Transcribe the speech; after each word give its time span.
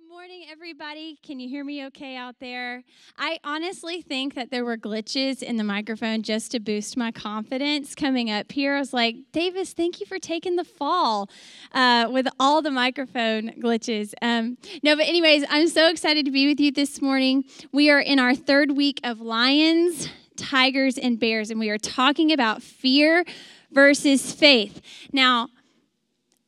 Good 0.00 0.08
morning, 0.08 0.46
everybody. 0.50 1.18
Can 1.22 1.40
you 1.40 1.48
hear 1.48 1.62
me 1.62 1.84
okay 1.86 2.16
out 2.16 2.36
there? 2.40 2.84
I 3.18 3.38
honestly 3.44 4.00
think 4.00 4.34
that 4.34 4.50
there 4.50 4.64
were 4.64 4.78
glitches 4.78 5.42
in 5.42 5.56
the 5.56 5.64
microphone 5.64 6.22
just 6.22 6.52
to 6.52 6.60
boost 6.60 6.96
my 6.96 7.12
confidence 7.12 7.94
coming 7.94 8.30
up 8.30 8.50
here. 8.50 8.76
I 8.76 8.78
was 8.78 8.94
like, 8.94 9.16
Davis, 9.32 9.72
thank 9.74 10.00
you 10.00 10.06
for 10.06 10.18
taking 10.18 10.56
the 10.56 10.64
fall 10.64 11.28
uh, 11.72 12.08
with 12.10 12.28
all 12.38 12.62
the 12.62 12.70
microphone 12.70 13.50
glitches. 13.60 14.14
Um, 14.22 14.56
no, 14.82 14.96
but, 14.96 15.06
anyways, 15.06 15.44
I'm 15.50 15.68
so 15.68 15.88
excited 15.88 16.24
to 16.24 16.30
be 16.30 16.46
with 16.46 16.60
you 16.60 16.72
this 16.72 17.02
morning. 17.02 17.44
We 17.70 17.90
are 17.90 18.00
in 18.00 18.18
our 18.18 18.34
third 18.34 18.76
week 18.76 19.00
of 19.04 19.20
lions, 19.20 20.08
tigers, 20.36 20.96
and 20.96 21.20
bears, 21.20 21.50
and 21.50 21.60
we 21.60 21.68
are 21.68 21.78
talking 21.78 22.32
about 22.32 22.62
fear 22.62 23.24
versus 23.70 24.32
faith. 24.32 24.80
Now, 25.12 25.48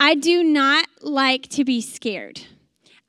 I 0.00 0.14
do 0.14 0.42
not 0.42 0.86
like 1.02 1.48
to 1.50 1.64
be 1.64 1.82
scared. 1.82 2.40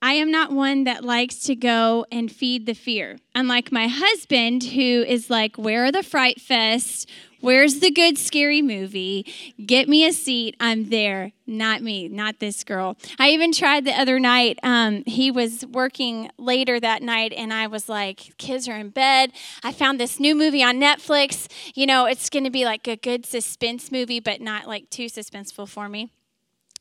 I 0.03 0.15
am 0.15 0.31
not 0.31 0.51
one 0.51 0.83
that 0.83 1.05
likes 1.05 1.39
to 1.43 1.55
go 1.55 2.05
and 2.11 2.29
feed 2.29 2.65
the 2.65 2.73
fear. 2.73 3.19
Unlike 3.35 3.71
my 3.71 3.87
husband, 3.87 4.61
who 4.61 4.81
is 5.07 5.29
like, 5.29 5.55
Where 5.55 5.85
are 5.85 5.93
the 5.93 6.03
fright 6.03 6.39
fests? 6.39 7.05
Where's 7.39 7.79
the 7.79 7.89
good 7.89 8.17
scary 8.17 8.61
movie? 8.61 9.25
Get 9.65 9.87
me 9.87 10.05
a 10.05 10.11
seat. 10.11 10.57
I'm 10.59 10.89
there. 10.89 11.31
Not 11.47 11.81
me, 11.81 12.09
not 12.09 12.39
this 12.39 12.65
girl. 12.65 12.97
I 13.17 13.29
even 13.29 13.53
tried 13.53 13.85
the 13.85 13.97
other 13.97 14.19
night. 14.19 14.59
Um, 14.61 15.03
he 15.05 15.31
was 15.31 15.65
working 15.67 16.29
later 16.37 16.81
that 16.81 17.01
night, 17.01 17.31
and 17.31 17.53
I 17.53 17.67
was 17.67 17.87
like, 17.87 18.37
Kids 18.37 18.67
are 18.67 18.75
in 18.75 18.89
bed. 18.89 19.31
I 19.63 19.71
found 19.71 20.01
this 20.01 20.19
new 20.19 20.35
movie 20.35 20.63
on 20.63 20.81
Netflix. 20.81 21.47
You 21.75 21.85
know, 21.85 22.07
it's 22.07 22.29
going 22.29 22.43
to 22.43 22.51
be 22.51 22.65
like 22.65 22.89
a 22.89 22.97
good 22.97 23.25
suspense 23.25 23.89
movie, 23.89 24.19
but 24.19 24.41
not 24.41 24.67
like 24.67 24.89
too 24.89 25.05
suspenseful 25.05 25.69
for 25.69 25.87
me 25.87 26.11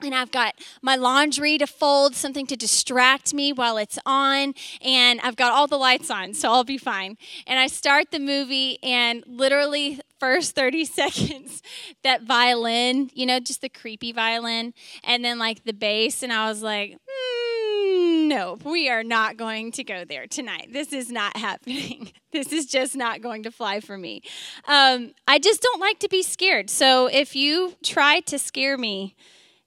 and 0.05 0.15
I've 0.15 0.31
got 0.31 0.55
my 0.83 0.97
laundry 0.97 1.59
to 1.59 1.67
fold, 1.67 2.15
something 2.15 2.47
to 2.47 2.57
distract 2.57 3.35
me 3.35 3.53
while 3.53 3.77
it's 3.77 3.99
on, 4.07 4.55
and 4.81 5.21
I've 5.21 5.37
got 5.37 5.53
all 5.53 5.67
the 5.67 5.77
lights 5.77 6.11
on, 6.11 6.35
so 6.35 6.51
I'll 6.51 6.65
be 6.65 6.79
fine. 6.79 7.17
And 7.47 7.59
I 7.59 7.67
start 7.67 8.11
the 8.11 8.19
movie, 8.19 8.79
and 8.83 9.25
literally, 9.27 10.01
first 10.19 10.55
30 10.55 10.85
seconds, 10.87 11.63
that 12.03 12.23
violin, 12.23 13.11
you 13.15 13.27
know, 13.27 13.41
just 13.41 13.61
the 13.61 13.69
creepy 13.69 14.13
violin, 14.13 14.75
and 15.05 15.25
then 15.25 15.39
like 15.39 15.65
the 15.65 15.73
bass, 15.73 16.23
and 16.23 16.33
I 16.33 16.49
was 16.49 16.63
like, 16.63 16.93
mm, 16.93 18.29
no, 18.29 18.59
we 18.65 18.89
are 18.89 19.05
not 19.05 19.37
going 19.37 19.73
to 19.73 19.85
go 19.85 20.05
there 20.05 20.27
tonight. 20.27 20.69
This 20.73 20.93
is 20.93 21.11
not 21.11 21.37
happening. 21.49 22.13
This 22.33 22.53
is 22.53 22.67
just 22.67 22.97
not 22.97 23.21
going 23.21 23.43
to 23.43 23.51
fly 23.51 23.81
for 23.81 23.99
me. 23.99 24.23
Um, 24.67 25.13
I 25.29 25.39
just 25.39 25.61
don't 25.61 25.81
like 25.81 25.99
to 25.99 26.09
be 26.09 26.23
scared. 26.23 26.71
So 26.71 27.07
if 27.07 27.37
you 27.37 27.75
try 27.83 28.21
to 28.21 28.39
scare 28.39 28.79
me, 28.79 29.15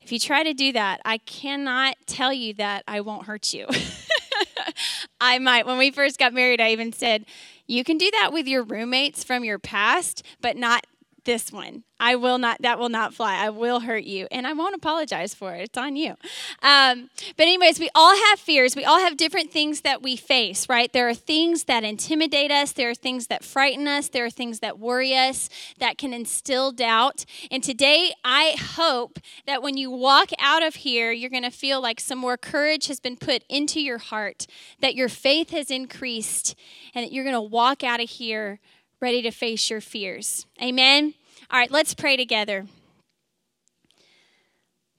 if 0.06 0.12
you 0.12 0.20
try 0.20 0.44
to 0.44 0.54
do 0.54 0.72
that, 0.74 1.02
I 1.04 1.18
cannot 1.18 1.96
tell 2.06 2.32
you 2.32 2.54
that 2.56 2.84
I 2.88 3.02
won't 3.02 3.26
hurt 3.26 3.56
you. 3.56 3.66
I 5.20 5.40
might. 5.40 5.66
When 5.66 5.80
we 5.80 5.90
first 5.90 6.20
got 6.20 6.32
married, 6.32 6.62
I 6.62 6.74
even 6.74 6.94
said, 6.94 7.26
you 7.66 7.84
can 7.84 7.98
do 7.98 8.12
that 8.12 8.32
with 8.32 8.46
your 8.46 8.62
roommates 8.62 9.24
from 9.24 9.44
your 9.44 9.58
past, 9.58 10.22
but 10.42 10.58
not 10.58 10.86
this 11.26 11.52
one. 11.52 11.84
I 11.98 12.16
will 12.16 12.38
not, 12.38 12.62
that 12.62 12.78
will 12.78 12.90
not 12.90 13.14
fly. 13.14 13.36
I 13.36 13.50
will 13.50 13.80
hurt 13.80 14.04
you. 14.04 14.28
And 14.30 14.46
I 14.46 14.52
won't 14.52 14.76
apologize 14.76 15.34
for 15.34 15.54
it. 15.54 15.62
It's 15.62 15.78
on 15.78 15.96
you. 15.96 16.16
Um, 16.62 17.10
but, 17.38 17.44
anyways, 17.44 17.80
we 17.80 17.90
all 17.96 18.16
have 18.16 18.40
fears. 18.40 18.76
We 18.76 18.84
all 18.84 19.00
have 19.00 19.16
different 19.16 19.52
things 19.52 19.82
that 19.82 20.02
we 20.02 20.18
face, 20.18 20.68
right? 20.68 20.92
There 20.92 21.08
are 21.08 21.14
things 21.14 21.64
that 21.66 21.86
intimidate 21.86 22.52
us. 22.52 22.74
There 22.74 22.90
are 22.90 22.96
things 22.96 23.28
that 23.28 23.46
frighten 23.46 23.88
us. 23.88 24.10
There 24.10 24.26
are 24.26 24.30
things 24.30 24.60
that 24.60 24.78
worry 24.78 25.16
us, 25.16 25.50
that 25.80 25.98
can 25.98 26.14
instill 26.14 26.74
doubt. 26.74 27.24
And 27.50 27.64
today, 27.64 28.12
I 28.26 28.56
hope 28.60 29.20
that 29.48 29.64
when 29.64 29.78
you 29.78 29.90
walk 29.90 30.32
out 30.38 30.64
of 30.64 30.76
here, 30.76 31.12
you're 31.12 31.30
going 31.30 31.44
to 31.44 31.50
feel 31.50 31.82
like 31.82 32.02
some 32.02 32.20
more 32.20 32.38
courage 32.38 32.88
has 32.88 33.00
been 33.00 33.16
put 33.16 33.44
into 33.48 33.80
your 33.80 34.00
heart, 34.00 34.48
that 34.82 34.96
your 34.96 35.10
faith 35.10 35.52
has 35.52 35.72
increased, 35.72 36.56
and 36.94 37.06
that 37.06 37.14
you're 37.14 37.24
going 37.24 37.36
to 37.36 37.42
walk 37.42 37.84
out 37.84 38.02
of 38.02 38.10
here 38.10 38.60
ready 39.02 39.22
to 39.22 39.32
face 39.32 39.70
your 39.70 39.82
fears. 39.82 40.46
Amen. 40.62 41.14
All 41.52 41.60
right, 41.60 41.72
let's 41.72 41.94
pray 41.94 42.18
together. 42.18 42.66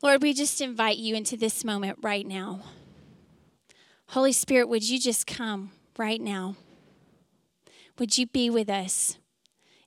Lord, 0.03 0.23
we 0.23 0.35
just 0.35 0.61
invite 0.61 0.99
you 0.99 1.15
into 1.15 1.37
this 1.37 1.65
moment 1.65 1.99
right 2.03 2.27
now. 2.27 2.61
Holy 4.11 4.33
Spirit, 4.33 4.69
would 4.69 4.89
you 4.89 5.01
just 5.01 5.27
come 5.27 5.73
right 5.99 6.21
now? 6.21 6.55
Would 7.99 8.19
you 8.19 8.27
be 8.27 8.51
with 8.51 8.69
us 8.69 9.19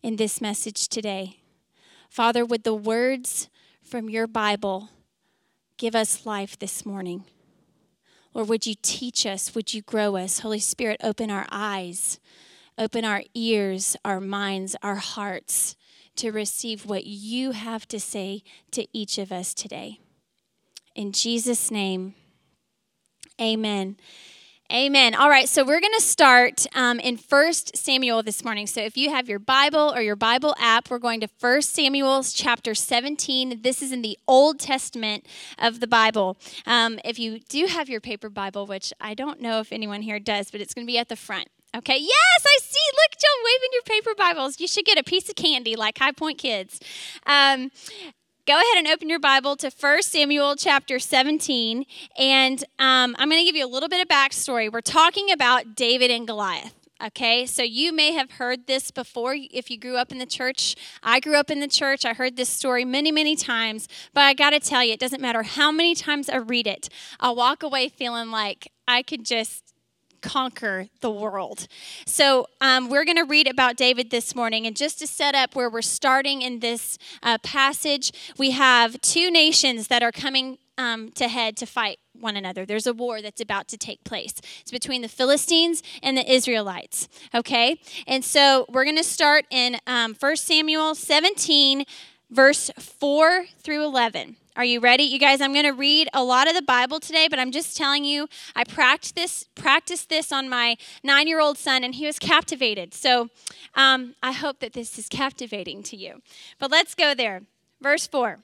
in 0.02 0.16
this 0.16 0.42
message 0.42 0.88
today? 0.88 1.38
Father, 2.10 2.44
would 2.44 2.64
the 2.64 2.74
words 2.74 3.50
from 3.84 4.10
your 4.10 4.28
Bible 4.28 4.90
give 5.78 5.96
us 5.96 6.26
life 6.26 6.58
this 6.58 6.86
morning? 6.86 7.24
Lord, 8.34 8.50
would 8.50 8.66
you 8.66 8.76
teach 8.82 9.26
us? 9.26 9.54
Would 9.56 9.74
you 9.74 9.82
grow 9.82 10.16
us? 10.16 10.40
Holy 10.40 10.60
Spirit, 10.60 11.00
open 11.04 11.30
our 11.30 11.48
eyes, 11.52 12.20
open 12.80 13.04
our 13.06 13.22
ears, 13.36 13.96
our 14.06 14.22
minds, 14.22 14.76
our 14.82 14.96
hearts 14.96 15.76
to 16.16 16.32
receive 16.32 16.86
what 16.86 17.06
you 17.06 17.52
have 17.52 17.88
to 17.90 18.00
say 18.00 18.44
to 18.72 18.88
each 18.98 19.18
of 19.18 19.32
us 19.32 19.54
today. 19.54 20.00
In 20.96 21.12
Jesus' 21.12 21.70
name, 21.70 22.16
amen. 23.40 23.98
Amen. 24.72 25.16
All 25.16 25.32
right, 25.32 25.50
so 25.50 25.64
we're 25.66 25.80
going 25.80 25.96
to 25.98 26.02
start 26.02 26.68
um, 26.76 27.00
in 27.00 27.18
First 27.18 27.76
Samuel 27.76 28.22
this 28.22 28.44
morning. 28.44 28.68
So 28.68 28.82
if 28.82 28.98
you 28.98 29.10
have 29.10 29.28
your 29.28 29.40
Bible 29.40 29.92
or 29.96 30.02
your 30.02 30.16
Bible 30.16 30.54
app, 30.60 30.92
we're 30.92 31.00
going 31.00 31.22
to 31.22 31.28
First 31.28 31.74
Samuel 31.74 32.22
chapter 32.22 32.76
17. 32.76 33.64
This 33.64 33.82
is 33.82 33.92
in 33.92 34.04
the 34.04 34.20
Old 34.28 34.60
Testament 34.60 35.26
of 35.58 35.80
the 35.80 35.88
Bible. 35.88 36.38
Um, 36.68 37.00
if 37.04 37.18
you 37.18 37.40
do 37.40 37.66
have 37.66 37.90
your 37.90 38.00
paper 38.00 38.30
Bible, 38.30 38.68
which 38.68 38.94
I 39.02 39.16
don't 39.16 39.42
know 39.42 39.60
if 39.60 39.72
anyone 39.72 40.04
here 40.04 40.20
does, 40.20 40.52
but 40.52 40.62
it's 40.62 40.76
going 40.76 40.86
to 40.86 40.92
be 40.92 41.00
at 41.00 41.10
the 41.10 41.16
front. 41.16 41.48
Okay, 41.76 41.98
yes, 42.00 42.46
I 42.46 42.58
see. 42.64 42.80
Look, 42.94 43.20
Joe, 43.20 43.28
waving 43.46 43.70
your 43.74 43.84
paper 43.84 44.16
Bibles. 44.18 44.60
You 44.60 44.68
should 44.68 44.86
get 44.86 44.98
a 44.98 45.04
piece 45.04 45.30
of 45.30 45.36
candy 45.36 45.76
like 45.76 46.00
High 46.00 46.12
Point 46.12 46.40
kids. 46.40 46.80
Um, 47.28 47.70
go 48.48 48.56
ahead 48.56 48.78
and 48.78 48.88
open 48.88 49.08
your 49.08 49.20
Bible 49.20 49.56
to 49.58 49.70
1 49.70 50.02
Samuel 50.02 50.56
chapter 50.56 50.98
17. 50.98 51.86
And 52.18 52.64
um, 52.80 53.16
I'm 53.20 53.30
going 53.30 53.40
to 53.40 53.46
give 53.46 53.56
you 53.56 53.66
a 53.66 53.70
little 53.70 53.88
bit 53.88 54.02
of 54.02 54.08
backstory. 54.08 54.72
We're 54.72 54.82
talking 54.82 55.32
about 55.32 55.76
David 55.76 56.10
and 56.10 56.26
Goliath. 56.26 56.74
Okay, 57.06 57.46
so 57.46 57.62
you 57.62 57.94
may 57.94 58.14
have 58.14 58.32
heard 58.32 58.66
this 58.66 58.90
before 58.90 59.36
if 59.38 59.70
you 59.70 59.78
grew 59.78 59.96
up 59.96 60.12
in 60.12 60.18
the 60.18 60.26
church. 60.26 60.76
I 61.04 61.20
grew 61.20 61.38
up 61.38 61.52
in 61.52 61.60
the 61.60 61.68
church. 61.68 62.04
I 62.04 62.14
heard 62.14 62.36
this 62.36 62.50
story 62.50 62.84
many, 62.84 63.12
many 63.12 63.36
times. 63.36 63.88
But 64.14 64.22
I 64.22 64.34
got 64.34 64.50
to 64.50 64.60
tell 64.60 64.84
you, 64.84 64.94
it 64.94 65.00
doesn't 65.00 65.22
matter 65.22 65.44
how 65.44 65.72
many 65.72 65.94
times 65.94 66.30
I 66.30 66.38
read 66.38 66.66
it, 66.66 66.90
I'll 67.20 67.36
walk 67.36 67.62
away 67.62 67.90
feeling 67.90 68.32
like 68.32 68.72
I 68.88 69.04
could 69.04 69.24
just 69.24 69.69
conquer 70.22 70.88
the 71.02 71.12
world. 71.12 71.68
So, 72.06 72.48
um, 72.62 72.90
we're 72.90 73.06
going 73.06 73.18
to 73.18 73.26
read 73.26 73.48
about 73.48 73.76
David 73.76 74.10
this 74.10 74.36
morning. 74.36 74.66
And 74.66 74.76
just 74.76 75.00
to 75.00 75.08
set 75.08 75.36
up 75.36 75.56
where 75.56 75.70
we're 75.70 75.82
starting 75.82 76.42
in 76.42 76.60
this 76.60 76.98
uh, 77.24 77.38
passage, 77.40 78.12
we 78.38 78.52
have 78.52 79.00
two 79.02 79.32
nations 79.32 79.88
that 79.88 80.04
are 80.04 80.12
coming 80.12 80.58
um, 80.80 81.12
to 81.12 81.28
head 81.28 81.58
to 81.58 81.66
fight 81.66 82.00
one 82.14 82.38
another. 82.38 82.66
There's 82.66 82.88
a 82.88 82.94
war 82.94 83.22
that's 83.22 83.42
about 83.42 83.68
to 83.70 83.78
take 83.78 84.04
place. 84.04 84.34
It's 84.62 84.72
between 84.72 85.02
the 85.02 85.10
Philistines 85.10 85.84
and 86.02 86.18
the 86.18 86.32
Israelites. 86.32 87.10
Okay? 87.36 87.80
And 88.08 88.24
so 88.24 88.66
we're 88.70 88.86
going 88.86 88.96
to 88.96 89.04
start 89.04 89.46
in 89.52 89.78
um, 89.86 90.16
1 90.18 90.38
Samuel 90.38 90.96
17, 90.96 91.86
verse 92.32 92.72
4 92.78 93.46
through 93.62 93.84
11. 93.84 94.38
Are 94.60 94.66
you 94.66 94.82
ready? 94.82 95.04
You 95.04 95.20
guys, 95.20 95.40
I'm 95.40 95.54
going 95.54 95.64
to 95.64 95.72
read 95.72 96.10
a 96.14 96.22
lot 96.22 96.50
of 96.50 96.54
the 96.54 96.62
Bible 96.62 97.00
today, 97.00 97.30
but 97.30 97.40
I'm 97.40 97.50
just 97.50 97.78
telling 97.78 98.04
you, 98.04 98.28
I 98.58 98.66
practiced 98.66 99.16
this, 99.16 99.46
practiced 99.56 100.10
this 100.10 100.34
on 100.34 100.50
my 100.50 100.76
nine 101.02 101.30
year 101.30 101.40
old 101.40 101.58
son, 101.58 101.86
and 101.86 101.96
he 101.96 102.06
was 102.06 102.20
captivated. 102.20 102.94
So 102.94 103.30
um, 103.76 104.16
I 104.22 104.34
hope 104.34 104.60
that 104.60 104.74
this 104.74 105.00
is 105.00 105.08
captivating 105.08 105.82
to 105.84 105.96
you. 105.96 106.22
But 106.60 106.72
let's 106.72 106.94
go 106.94 107.14
there. 107.14 107.44
Verse 107.80 108.06
4. 108.06 108.40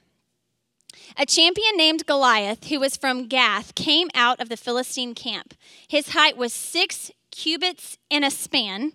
A 1.17 1.25
champion 1.25 1.75
named 1.75 2.05
Goliath, 2.05 2.69
who 2.69 2.79
was 2.79 2.95
from 2.95 3.27
Gath, 3.27 3.75
came 3.75 4.07
out 4.15 4.39
of 4.39 4.47
the 4.47 4.55
Philistine 4.55 5.15
camp. 5.15 5.53
His 5.85 6.11
height 6.13 6.37
was 6.37 6.53
six 6.53 7.11
cubits 7.29 7.97
and 8.09 8.23
a 8.23 8.31
span 8.31 8.93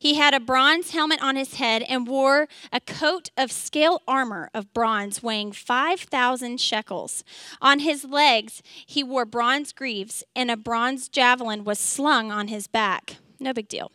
he 0.00 0.14
had 0.14 0.32
a 0.32 0.40
bronze 0.40 0.90
helmet 0.90 1.22
on 1.22 1.36
his 1.36 1.54
head 1.54 1.82
and 1.82 2.08
wore 2.08 2.48
a 2.72 2.80
coat 2.80 3.30
of 3.36 3.52
scale 3.52 4.00
armor 4.08 4.50
of 4.54 4.72
bronze 4.72 5.22
weighing 5.22 5.52
5,000 5.52 6.58
shekels. 6.58 7.22
On 7.60 7.80
his 7.80 8.02
legs, 8.04 8.62
he 8.86 9.04
wore 9.04 9.26
bronze 9.26 9.72
greaves, 9.72 10.24
and 10.34 10.50
a 10.50 10.56
bronze 10.56 11.08
javelin 11.08 11.64
was 11.64 11.78
slung 11.78 12.32
on 12.32 12.48
his 12.48 12.66
back. 12.66 13.16
No 13.38 13.52
big 13.52 13.68
deal. 13.68 13.92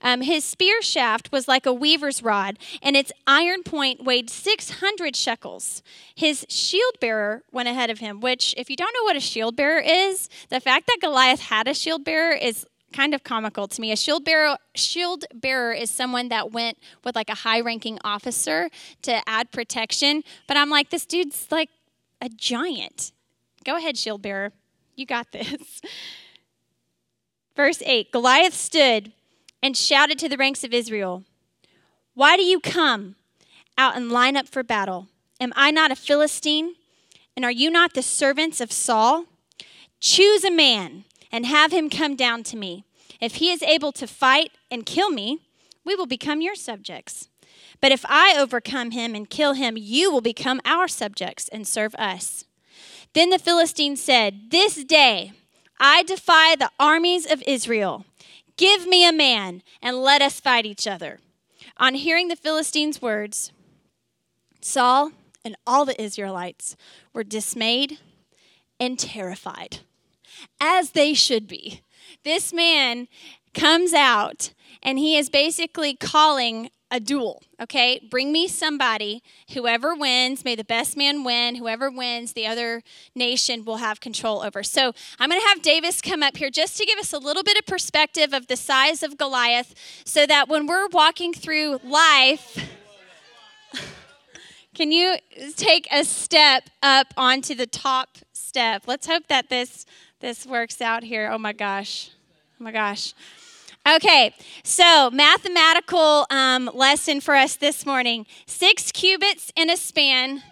Um, 0.00 0.20
his 0.22 0.44
spear 0.44 0.80
shaft 0.82 1.32
was 1.32 1.48
like 1.48 1.66
a 1.66 1.72
weaver's 1.72 2.22
rod, 2.22 2.56
and 2.80 2.96
its 2.96 3.10
iron 3.26 3.64
point 3.64 4.04
weighed 4.04 4.30
600 4.30 5.16
shekels. 5.16 5.82
His 6.14 6.46
shield 6.48 6.94
bearer 7.00 7.42
went 7.50 7.68
ahead 7.68 7.90
of 7.90 7.98
him, 7.98 8.20
which, 8.20 8.54
if 8.56 8.70
you 8.70 8.76
don't 8.76 8.94
know 8.94 9.04
what 9.04 9.16
a 9.16 9.20
shield 9.20 9.56
bearer 9.56 9.80
is, 9.80 10.28
the 10.48 10.60
fact 10.60 10.86
that 10.86 10.98
Goliath 11.00 11.40
had 11.40 11.66
a 11.66 11.74
shield 11.74 12.04
bearer 12.04 12.32
is 12.32 12.66
kind 12.92 13.14
of 13.14 13.24
comical 13.24 13.68
to 13.68 13.80
me. 13.80 13.92
A 13.92 13.96
shield 13.96 14.24
bearer, 14.24 14.56
shield 14.74 15.24
bearer 15.34 15.72
is 15.72 15.90
someone 15.90 16.28
that 16.28 16.52
went 16.52 16.78
with 17.04 17.14
like 17.14 17.30
a 17.30 17.34
high 17.36 17.60
ranking 17.60 17.98
officer 18.04 18.68
to 19.02 19.28
add 19.28 19.52
protection. 19.52 20.22
But 20.46 20.56
I'm 20.56 20.70
like, 20.70 20.90
this 20.90 21.06
dude's 21.06 21.46
like 21.50 21.70
a 22.20 22.28
giant. 22.28 23.12
Go 23.64 23.76
ahead, 23.76 23.96
shield 23.96 24.22
bearer. 24.22 24.52
You 24.96 25.06
got 25.06 25.32
this. 25.32 25.80
Verse 27.56 27.82
8 27.84 28.12
Goliath 28.12 28.54
stood 28.54 29.12
and 29.62 29.76
shouted 29.76 30.18
to 30.18 30.28
the 30.28 30.36
ranks 30.36 30.64
of 30.64 30.72
Israel, 30.72 31.24
Why 32.14 32.36
do 32.36 32.42
you 32.42 32.60
come 32.60 33.16
out 33.76 33.96
and 33.96 34.10
line 34.10 34.36
up 34.36 34.48
for 34.48 34.62
battle? 34.62 35.08
Am 35.40 35.52
I 35.56 35.70
not 35.70 35.90
a 35.90 35.96
Philistine? 35.96 36.74
And 37.36 37.44
are 37.44 37.50
you 37.50 37.70
not 37.70 37.94
the 37.94 38.02
servants 38.02 38.60
of 38.60 38.72
Saul? 38.72 39.24
Choose 40.00 40.44
a 40.44 40.50
man 40.50 41.04
and 41.32 41.46
have 41.46 41.72
him 41.72 41.90
come 41.90 42.16
down 42.16 42.42
to 42.44 42.56
me. 42.56 42.84
If 43.20 43.36
he 43.36 43.50
is 43.50 43.62
able 43.62 43.92
to 43.92 44.06
fight 44.06 44.52
and 44.70 44.86
kill 44.86 45.10
me, 45.10 45.38
we 45.84 45.94
will 45.94 46.06
become 46.06 46.40
your 46.40 46.54
subjects. 46.54 47.28
But 47.80 47.92
if 47.92 48.04
I 48.08 48.36
overcome 48.38 48.90
him 48.90 49.14
and 49.14 49.28
kill 49.28 49.54
him, 49.54 49.76
you 49.76 50.10
will 50.10 50.20
become 50.20 50.60
our 50.64 50.88
subjects 50.88 51.48
and 51.48 51.66
serve 51.66 51.94
us. 51.96 52.44
Then 53.12 53.30
the 53.30 53.38
Philistine 53.38 53.96
said, 53.96 54.50
This 54.50 54.84
day 54.84 55.32
I 55.78 56.02
defy 56.02 56.56
the 56.56 56.70
armies 56.78 57.30
of 57.30 57.42
Israel. 57.46 58.04
Give 58.56 58.86
me 58.86 59.08
a 59.08 59.12
man 59.12 59.62
and 59.80 60.02
let 60.02 60.20
us 60.20 60.40
fight 60.40 60.66
each 60.66 60.86
other. 60.86 61.18
On 61.78 61.94
hearing 61.94 62.28
the 62.28 62.36
Philistines' 62.36 63.00
words, 63.00 63.52
Saul 64.60 65.12
and 65.44 65.56
all 65.66 65.86
the 65.86 66.00
Israelites 66.00 66.76
were 67.14 67.24
dismayed 67.24 67.98
and 68.78 68.98
terrified, 68.98 69.78
as 70.60 70.90
they 70.90 71.14
should 71.14 71.46
be. 71.46 71.82
This 72.24 72.52
man 72.52 73.08
comes 73.54 73.92
out 73.92 74.52
and 74.82 74.98
he 74.98 75.16
is 75.16 75.30
basically 75.30 75.94
calling 75.94 76.70
a 76.90 76.98
duel, 76.98 77.42
okay? 77.60 78.00
Bring 78.10 78.32
me 78.32 78.48
somebody. 78.48 79.22
Whoever 79.52 79.94
wins, 79.94 80.44
may 80.44 80.56
the 80.56 80.64
best 80.64 80.96
man 80.96 81.22
win. 81.22 81.54
Whoever 81.54 81.88
wins, 81.88 82.32
the 82.32 82.46
other 82.46 82.82
nation 83.14 83.64
will 83.64 83.76
have 83.76 84.00
control 84.00 84.42
over. 84.42 84.62
So 84.64 84.92
I'm 85.18 85.30
going 85.30 85.40
to 85.40 85.46
have 85.48 85.62
Davis 85.62 86.00
come 86.00 86.22
up 86.22 86.36
here 86.36 86.50
just 86.50 86.76
to 86.78 86.84
give 86.84 86.98
us 86.98 87.12
a 87.12 87.18
little 87.18 87.44
bit 87.44 87.56
of 87.56 87.66
perspective 87.66 88.32
of 88.32 88.48
the 88.48 88.56
size 88.56 89.02
of 89.02 89.16
Goliath 89.16 89.74
so 90.04 90.26
that 90.26 90.48
when 90.48 90.66
we're 90.66 90.88
walking 90.88 91.32
through 91.32 91.78
life, 91.84 92.58
can 94.74 94.90
you 94.90 95.16
take 95.54 95.86
a 95.92 96.04
step 96.04 96.70
up 96.82 97.14
onto 97.16 97.54
the 97.54 97.68
top 97.68 98.18
step? 98.32 98.82
Let's 98.88 99.06
hope 99.06 99.28
that 99.28 99.48
this 99.48 99.86
this 100.20 100.46
works 100.46 100.80
out 100.80 101.02
here. 101.02 101.30
Oh 101.32 101.38
my 101.38 101.52
gosh. 101.52 102.10
Oh 102.60 102.64
my 102.64 102.72
gosh. 102.72 103.14
Okay, 103.88 104.34
so 104.62 105.10
mathematical 105.10 106.26
um, 106.30 106.70
lesson 106.74 107.22
for 107.22 107.34
us 107.34 107.56
this 107.56 107.86
morning. 107.86 108.26
Six 108.46 108.92
cubits 108.92 109.50
in 109.56 109.70
a 109.70 109.76
span 109.76 110.42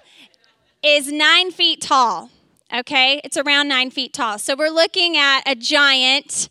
is 0.83 1.13
nine 1.13 1.51
feet 1.51 1.83
tall. 1.83 2.31
Okay, 2.73 3.21
it's 3.23 3.37
around 3.37 3.69
nine 3.69 3.91
feet 3.91 4.15
tall. 4.15 4.39
So 4.39 4.57
we're 4.57 4.71
looking 4.71 5.17
at 5.17 5.43
a 5.47 5.55
giant. 5.55 6.49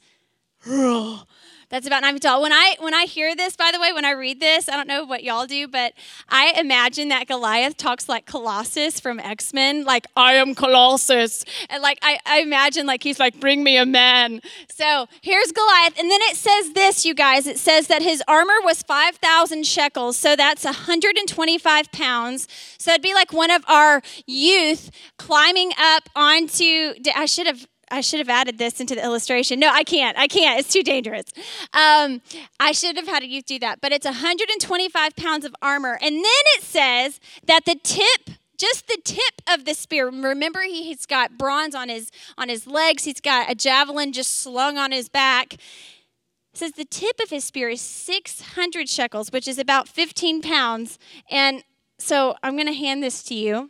That's 1.70 1.86
about 1.86 2.02
nine 2.02 2.14
feet 2.14 2.22
tall. 2.22 2.42
When 2.42 2.54
I 2.54 2.78
when 2.80 2.94
I 2.94 3.04
hear 3.04 3.36
this, 3.36 3.58
by 3.58 3.72
the 3.74 3.80
way, 3.80 3.92
when 3.92 4.06
I 4.06 4.12
read 4.12 4.40
this, 4.40 4.70
I 4.70 4.78
don't 4.78 4.88
know 4.88 5.04
what 5.04 5.24
y'all 5.24 5.46
do, 5.46 5.68
but 5.68 5.92
I 6.30 6.54
imagine 6.58 7.10
that 7.10 7.28
Goliath 7.28 7.76
talks 7.76 8.08
like 8.08 8.26
Colossus 8.26 9.02
from 9.02 9.20
X 9.20 9.54
Men, 9.54 9.84
like 9.84 10.08
I 10.16 10.36
am 10.36 10.56
Colossus, 10.56 11.44
and 11.70 11.84
like 11.84 12.00
I, 12.02 12.20
I 12.26 12.40
imagine 12.40 12.86
like 12.86 13.04
he's 13.04 13.20
like, 13.20 13.42
bring 13.42 13.66
me 13.66 13.76
a 13.76 13.86
man. 13.86 14.40
So 14.70 15.08
here's 15.22 15.52
Goliath, 15.52 16.00
and 16.00 16.10
then 16.10 16.22
it 16.24 16.38
says 16.38 16.72
this, 16.72 17.06
you 17.06 17.14
guys. 17.14 17.46
It 17.48 17.60
says 17.60 17.88
that 17.88 18.02
his 18.02 18.24
armor 18.30 18.62
was 18.64 18.82
five 18.82 19.18
thousand 19.18 19.66
shekels, 19.66 20.16
so 20.16 20.38
that's 20.38 20.64
125 20.64 21.92
pounds. 21.92 22.48
So 22.78 22.92
it'd 22.92 23.02
be 23.02 23.14
like 23.14 23.34
one 23.34 23.52
of 23.52 23.66
our 23.68 24.02
youth 24.26 24.90
climbing 25.18 25.74
up 25.78 26.08
onto. 26.16 26.94
I 27.14 27.26
should 27.26 27.48
have 27.48 27.68
I 27.90 28.02
should 28.02 28.20
have 28.20 28.30
added 28.30 28.58
this 28.58 28.80
into 28.80 28.96
the 28.96 29.04
illustration. 29.04 29.60
No, 29.60 29.70
I 29.70 29.84
can't. 29.84 30.18
I 30.18 30.28
can't. 30.28 30.60
It's 30.60 30.72
too 30.72 30.84
dangerous. 30.84 31.26
Um, 31.74 32.22
I 32.60 32.72
should 32.74 32.98
have 32.98 33.08
had 33.08 33.24
a 33.24 33.28
youth 33.28 33.46
do 33.46 33.60
that. 33.60 33.82
But 33.82 33.92
it's 33.92 34.06
125 34.06 35.16
pounds 35.16 35.46
of 35.46 35.56
armor. 35.62 35.98
And 36.02 36.16
then 36.16 36.24
it 36.58 36.64
says 36.64 37.20
that 37.46 37.66
the 37.66 37.76
tip 37.76 38.38
just 38.58 38.88
the 38.88 38.98
tip 39.04 39.42
of 39.48 39.66
the 39.66 39.76
spear 39.76 40.10
remember 40.10 40.64
he, 40.64 40.90
has 40.90 41.06
got 41.06 41.38
bronze 41.38 41.76
on 41.76 41.90
his 41.90 42.10
on 42.40 42.50
his 42.50 42.66
legs 42.66 43.04
he's 43.04 43.22
got 43.22 43.52
a 43.52 43.54
javelin 43.54 44.12
just 44.12 44.40
slung 44.40 44.80
on 44.80 44.92
his 44.92 45.10
back 45.10 45.54
it 45.54 45.60
says 46.54 46.72
the 46.72 46.84
tip 46.84 47.20
of 47.22 47.30
his 47.30 47.44
spear 47.44 47.70
is 47.70 47.82
600 47.82 48.90
shekels 48.90 49.32
which 49.32 49.48
is 49.48 49.60
about 49.60 49.88
15 49.88 50.42
pounds 50.42 50.98
and 51.30 51.64
so 52.00 52.36
i'm 52.42 52.56
going 52.56 52.66
to 52.66 52.74
hand 52.74 53.04
this 53.04 53.22
to 53.22 53.36
you 53.36 53.70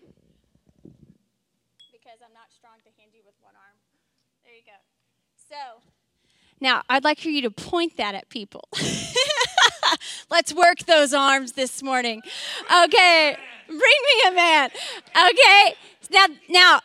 Now, 6.60 6.84
I'd 6.90 7.04
like 7.04 7.20
for 7.20 7.30
you 7.30 7.42
to 7.44 7.52
point 7.52 7.98
that 7.98 8.16
at 8.16 8.30
people. 8.30 8.68
Let's 10.30 10.54
work 10.54 10.80
those 10.80 11.14
arms 11.14 11.54
this 11.54 11.84
morning. 11.84 12.22
Okay, 12.84 13.38
bring 13.68 13.80
me 13.80 14.30
a 14.30 14.32
man. 14.32 14.70
Okay, 15.16 15.76
now, 16.12 16.26
now, 16.50 16.80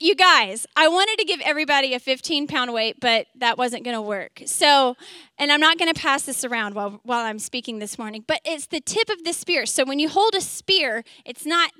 you 0.00 0.14
guys, 0.14 0.66
I 0.76 0.88
wanted 0.88 1.16
to 1.18 1.24
give 1.24 1.40
everybody 1.42 1.94
a 1.94 2.00
15 2.00 2.46
pound 2.46 2.72
weight, 2.72 2.96
but 3.00 3.26
that 3.36 3.56
wasn't 3.56 3.84
going 3.84 3.96
to 3.96 4.02
work. 4.02 4.42
So, 4.44 4.96
and 5.38 5.52
I'm 5.52 5.60
not 5.60 5.78
going 5.78 5.92
to 5.92 5.98
pass 5.98 6.22
this 6.22 6.44
around 6.44 6.74
while, 6.74 7.00
while 7.04 7.24
I'm 7.24 7.38
speaking 7.38 7.78
this 7.78 7.98
morning, 7.98 8.24
but 8.26 8.40
it's 8.44 8.66
the 8.66 8.80
tip 8.80 9.08
of 9.08 9.24
the 9.24 9.32
spear. 9.32 9.64
So 9.64 9.84
when 9.84 9.98
you 9.98 10.08
hold 10.08 10.34
a 10.34 10.40
spear, 10.40 11.04
it's 11.24 11.46
not 11.46 11.70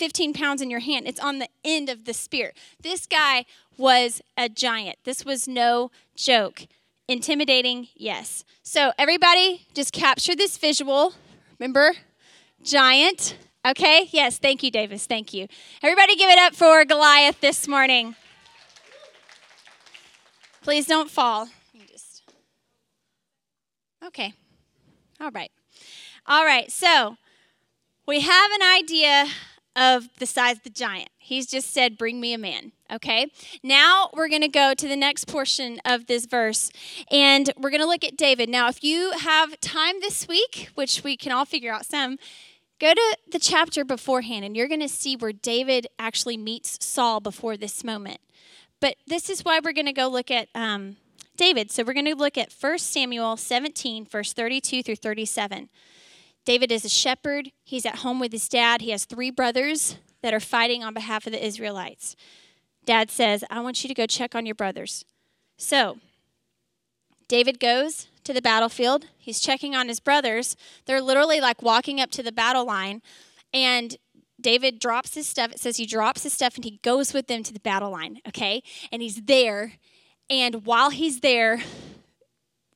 15 0.00 0.32
pounds 0.32 0.62
in 0.62 0.70
your 0.70 0.80
hand, 0.80 1.06
it's 1.06 1.20
on 1.20 1.40
the 1.40 1.48
end 1.62 1.90
of 1.90 2.06
the 2.06 2.14
spear. 2.14 2.54
This 2.82 3.04
guy 3.06 3.44
was 3.76 4.22
a 4.34 4.48
giant. 4.48 4.96
This 5.04 5.26
was 5.26 5.46
no 5.46 5.90
joke. 6.16 6.66
Intimidating, 7.06 7.88
yes. 7.94 8.42
So, 8.62 8.92
everybody, 8.98 9.66
just 9.74 9.92
capture 9.92 10.34
this 10.34 10.56
visual. 10.56 11.12
Remember, 11.58 11.92
giant. 12.62 13.36
Okay, 13.68 14.08
yes, 14.10 14.38
thank 14.38 14.62
you, 14.62 14.70
Davis. 14.70 15.04
Thank 15.04 15.34
you. 15.34 15.48
Everybody, 15.82 16.16
give 16.16 16.30
it 16.30 16.38
up 16.38 16.54
for 16.54 16.82
Goliath 16.86 17.42
this 17.42 17.68
morning. 17.68 18.16
Please 20.62 20.86
don't 20.86 21.10
fall. 21.10 21.50
Just... 21.86 22.22
Okay, 24.06 24.32
all 25.20 25.30
right. 25.30 25.52
All 26.26 26.46
right, 26.46 26.72
so 26.72 27.18
we 28.06 28.20
have 28.20 28.50
an 28.52 28.62
idea 28.62 29.26
of 29.76 30.08
the 30.18 30.26
size 30.26 30.56
of 30.56 30.62
the 30.62 30.70
giant. 30.70 31.10
He's 31.18 31.46
just 31.46 31.72
said, 31.72 31.96
Bring 31.96 32.20
me 32.20 32.34
a 32.34 32.38
man. 32.38 32.72
Okay? 32.92 33.30
Now 33.62 34.10
we're 34.12 34.28
going 34.28 34.42
to 34.42 34.48
go 34.48 34.74
to 34.74 34.88
the 34.88 34.96
next 34.96 35.26
portion 35.26 35.78
of 35.84 36.06
this 36.06 36.26
verse 36.26 36.70
and 37.10 37.52
we're 37.56 37.70
going 37.70 37.82
to 37.82 37.86
look 37.86 38.04
at 38.04 38.16
David. 38.16 38.48
Now, 38.48 38.68
if 38.68 38.82
you 38.82 39.12
have 39.12 39.60
time 39.60 40.00
this 40.00 40.26
week, 40.26 40.70
which 40.74 41.04
we 41.04 41.16
can 41.16 41.32
all 41.32 41.44
figure 41.44 41.72
out 41.72 41.86
some, 41.86 42.18
go 42.80 42.94
to 42.94 43.16
the 43.30 43.38
chapter 43.38 43.84
beforehand 43.84 44.44
and 44.44 44.56
you're 44.56 44.68
going 44.68 44.80
to 44.80 44.88
see 44.88 45.16
where 45.16 45.32
David 45.32 45.86
actually 45.98 46.36
meets 46.36 46.84
Saul 46.84 47.20
before 47.20 47.56
this 47.56 47.84
moment. 47.84 48.20
But 48.80 48.96
this 49.06 49.28
is 49.28 49.44
why 49.44 49.60
we're 49.62 49.72
going 49.72 49.86
to 49.86 49.92
go 49.92 50.08
look 50.08 50.30
at 50.30 50.48
um, 50.54 50.96
David. 51.36 51.70
So 51.70 51.84
we're 51.84 51.92
going 51.94 52.06
to 52.06 52.14
look 52.14 52.36
at 52.38 52.52
1 52.58 52.78
Samuel 52.78 53.36
17, 53.36 54.06
verse 54.06 54.32
32 54.32 54.82
through 54.82 54.96
37. 54.96 55.68
David 56.50 56.72
is 56.72 56.84
a 56.84 56.88
shepherd. 56.88 57.52
He's 57.62 57.86
at 57.86 57.98
home 57.98 58.18
with 58.18 58.32
his 58.32 58.48
dad. 58.48 58.80
He 58.80 58.90
has 58.90 59.04
three 59.04 59.30
brothers 59.30 59.98
that 60.20 60.34
are 60.34 60.40
fighting 60.40 60.82
on 60.82 60.92
behalf 60.92 61.24
of 61.24 61.32
the 61.32 61.46
Israelites. 61.46 62.16
Dad 62.84 63.08
says, 63.08 63.44
I 63.48 63.60
want 63.60 63.84
you 63.84 63.88
to 63.88 63.94
go 63.94 64.04
check 64.04 64.34
on 64.34 64.46
your 64.46 64.56
brothers. 64.56 65.04
So, 65.56 65.98
David 67.28 67.60
goes 67.60 68.08
to 68.24 68.32
the 68.32 68.42
battlefield. 68.42 69.06
He's 69.16 69.38
checking 69.38 69.76
on 69.76 69.86
his 69.86 70.00
brothers. 70.00 70.56
They're 70.86 71.00
literally 71.00 71.40
like 71.40 71.62
walking 71.62 72.00
up 72.00 72.10
to 72.10 72.22
the 72.24 72.32
battle 72.32 72.66
line. 72.66 73.00
And 73.54 73.96
David 74.40 74.80
drops 74.80 75.14
his 75.14 75.28
stuff. 75.28 75.52
It 75.52 75.60
says 75.60 75.76
he 75.76 75.86
drops 75.86 76.24
his 76.24 76.32
stuff 76.32 76.56
and 76.56 76.64
he 76.64 76.80
goes 76.82 77.14
with 77.14 77.28
them 77.28 77.44
to 77.44 77.52
the 77.52 77.60
battle 77.60 77.92
line, 77.92 78.18
okay? 78.26 78.64
And 78.90 79.02
he's 79.02 79.22
there. 79.22 79.74
And 80.28 80.66
while 80.66 80.90
he's 80.90 81.20
there, 81.20 81.62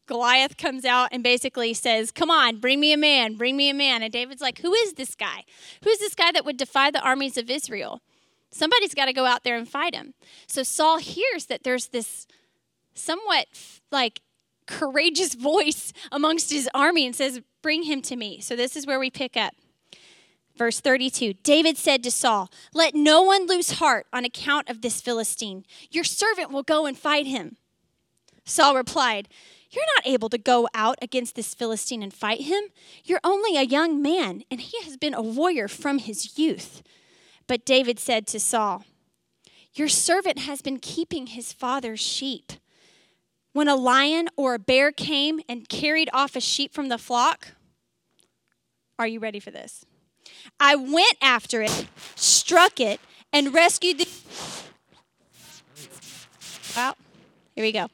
Goliath 0.06 0.56
comes 0.56 0.84
out 0.84 1.08
and 1.12 1.23
basically 1.23 1.75
says, 1.75 2.11
Come 2.11 2.30
on, 2.30 2.58
bring 2.58 2.80
me 2.80 2.92
a 2.92 2.96
man, 2.96 3.34
bring 3.37 3.56
me 3.56 3.70
a 3.70 3.75
man. 3.75 4.02
And 4.02 4.12
David's 4.12 4.42
like, 4.42 4.58
Who 4.58 4.75
is 4.75 4.94
this 4.94 5.14
guy? 5.14 5.44
Who's 5.82 5.99
this 5.99 6.14
guy 6.14 6.32
that 6.32 6.44
would 6.44 6.56
defy 6.56 6.90
the 6.90 7.00
armies 7.00 7.37
of 7.37 7.50
Israel? 7.50 8.02
Somebody's 8.50 8.94
got 8.94 9.06
to 9.06 9.12
go 9.12 9.25
out 9.25 9.44
there 9.44 9.56
and 9.56 9.68
fight 9.68 9.94
him. 9.94 10.14
So 10.46 10.62
Saul 10.62 10.99
hears 10.99 11.46
that 11.46 11.64
there's 11.64 11.88
this 11.88 12.26
somewhat 12.94 13.46
like 13.90 14.20
courageous 14.66 15.34
voice 15.34 15.92
amongst 16.12 16.50
his 16.50 16.68
army 16.75 17.06
and 17.06 17.16
says, 17.16 17.40
Bring 17.62 17.84
him 17.84 18.02
to 18.02 18.16
me. 18.16 18.40
So 18.40 18.54
this 18.56 18.76
is 18.76 18.87
where 18.87 19.00
we 19.00 19.11
pick 19.11 19.37
up. 19.37 19.54
Verse 20.56 20.80
32 20.80 21.34
David 21.42 21.76
said 21.76 22.02
to 22.04 22.11
Saul, 22.11 22.50
Let 22.73 22.94
no 22.94 23.23
one 23.23 23.46
lose 23.46 23.73
heart 23.73 24.06
on 24.12 24.25
account 24.25 24.68
of 24.68 24.82
this 24.82 25.00
Philistine. 25.00 25.64
Your 25.90 26.04
servant 26.04 26.52
will 26.52 26.62
go 26.62 26.87
and 26.87 26.96
fight 26.96 27.26
him. 27.26 27.56
Saul 28.44 28.76
replied, 28.76 29.28
you're 29.75 29.85
not 29.97 30.07
able 30.07 30.28
to 30.28 30.38
go 30.38 30.69
out 30.75 30.99
against 31.02 31.35
this 31.35 31.54
Philistine 31.54 32.02
and 32.02 32.12
fight 32.12 32.43
him. 32.43 32.64
You're 33.04 33.21
only 33.25 33.57
a 33.57 33.62
young 33.62 34.00
man, 34.00 34.43
and 34.50 34.61
he 34.61 34.81
has 34.85 34.97
been 34.97 35.14
a 35.14 35.23
warrior 35.23 35.69
from 35.69 35.99
his 35.99 36.38
youth. 36.38 36.83
But 37.47 37.66
David 37.66 37.99
said 37.99 38.26
to 38.28 38.40
Saul, 38.40 38.85
Your 39.75 39.88
servant 39.88 40.40
has 40.40 40.62
been 40.62 40.78
keeping 40.78 41.28
his 41.28 41.52
father's 41.52 42.00
sheep. 42.00 42.52
when 43.52 43.69
a 43.69 43.76
lion 43.76 44.28
or 44.37 44.54
a 44.54 44.59
bear 44.59 44.90
came 44.90 45.40
and 45.49 45.69
carried 45.69 46.11
off 46.12 46.35
a 46.35 46.40
sheep 46.40 46.75
from 46.75 46.88
the 46.88 46.99
flock? 46.99 47.52
Are 48.99 49.07
you 49.07 49.21
ready 49.21 49.38
for 49.38 49.52
this? 49.52 49.85
I 50.59 50.75
went 50.75 51.16
after 51.23 51.62
it, 51.62 51.87
struck 52.16 52.81
it, 52.81 53.00
and 53.33 53.54
rescued 53.54 53.99
the. 53.99 54.09
Well, 56.76 56.97
here 57.54 57.64
we 57.64 57.71
go. 57.71 57.88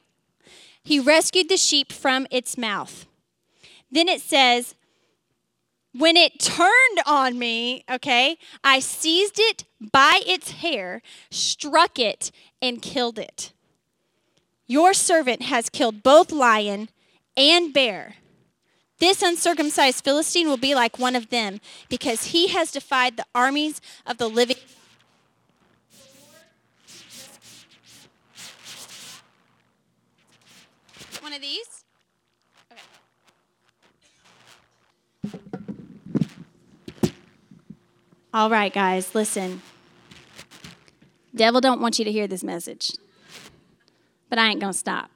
He 0.83 0.99
rescued 0.99 1.49
the 1.49 1.57
sheep 1.57 1.91
from 1.91 2.27
its 2.31 2.57
mouth. 2.57 3.05
Then 3.91 4.07
it 4.07 4.21
says, 4.21 4.75
when 5.93 6.15
it 6.15 6.39
turned 6.39 7.01
on 7.05 7.37
me, 7.37 7.83
okay, 7.91 8.37
I 8.63 8.79
seized 8.79 9.35
it 9.37 9.65
by 9.79 10.21
its 10.25 10.51
hair, 10.51 11.01
struck 11.29 11.99
it, 11.99 12.31
and 12.61 12.81
killed 12.81 13.19
it. 13.19 13.51
Your 14.67 14.93
servant 14.93 15.41
has 15.41 15.69
killed 15.69 16.01
both 16.01 16.31
lion 16.31 16.89
and 17.35 17.73
bear. 17.73 18.15
This 18.99 19.21
uncircumcised 19.21 20.03
Philistine 20.03 20.47
will 20.47 20.57
be 20.57 20.75
like 20.75 20.97
one 20.97 21.15
of 21.15 21.29
them, 21.29 21.59
because 21.89 22.25
he 22.25 22.47
has 22.49 22.71
defied 22.71 23.17
the 23.17 23.25
armies 23.35 23.81
of 24.05 24.17
the 24.17 24.29
living. 24.29 24.57
One 31.31 31.37
of 31.37 31.43
these? 31.43 31.85
All 38.33 38.49
right, 38.49 38.73
guys, 38.73 39.15
listen. 39.15 39.61
Devil 41.33 41.61
don't 41.61 41.79
want 41.79 41.99
you 41.99 42.03
to 42.03 42.11
hear 42.11 42.27
this 42.27 42.43
message. 42.43 42.91
But 44.29 44.39
I 44.39 44.49
ain't 44.49 44.59
going 44.59 44.73
to 44.73 44.77
stop. 44.77 45.09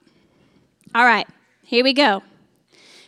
All 0.93 1.03
right, 1.03 1.27
here 1.63 1.83
we 1.83 1.91
go. 1.91 2.23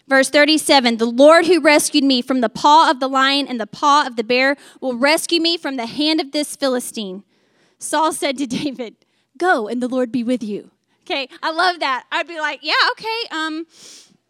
Verse 0.10 0.30
37 0.30 0.98
The 0.98 1.06
Lord 1.06 1.46
who 1.46 1.62
rescued 1.62 2.04
me 2.04 2.22
from 2.22 2.42
the 2.42 2.50
paw 2.50 2.92
of 2.92 3.00
the 3.00 3.08
lion 3.08 3.48
and 3.48 3.58
the 3.58 3.68
paw 3.68 4.06
of 4.06 4.18
the 4.18 4.24
bear 4.26 4.58
will 4.82 4.98
rescue 4.98 5.40
me 5.40 5.58
from 5.58 5.78
the 5.78 5.86
hand 5.86 6.20
of 6.20 6.34
this 6.34 6.58
Philistine. 6.58 7.24
Saul 7.80 8.12
said 8.12 8.38
to 8.40 8.48
David, 8.48 8.98
Go 9.38 9.70
and 9.70 9.82
the 9.82 9.88
Lord 9.88 10.12
be 10.12 10.26
with 10.26 10.44
you. 10.44 10.72
Okay, 11.10 11.30
I 11.42 11.52
love 11.52 11.80
that. 11.80 12.04
I'd 12.12 12.28
be 12.28 12.38
like, 12.38 12.60
Yeah, 12.62 12.74
okay. 12.92 13.28
Um, 13.32 13.66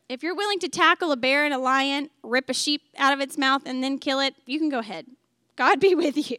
if 0.10 0.22
you're 0.22 0.36
willing 0.36 0.60
to 0.60 0.69
tackle 0.69 1.12
a 1.12 1.17
bear 1.17 1.43
and 1.43 1.53
a 1.53 1.57
lion, 1.57 2.12
rip 2.22 2.51
a 2.51 2.53
sheep 2.53 2.84
out 3.00 3.13
of 3.13 3.19
its 3.19 3.36
mouth, 3.36 3.63
and 3.65 3.84
then 3.84 3.98
kill 3.98 4.19
it, 4.19 4.36
you 4.46 4.60
can 4.60 4.69
go 4.69 4.79
ahead. 4.79 5.07
God 5.55 5.79
be 5.81 5.96
with 5.96 6.29
you. 6.29 6.38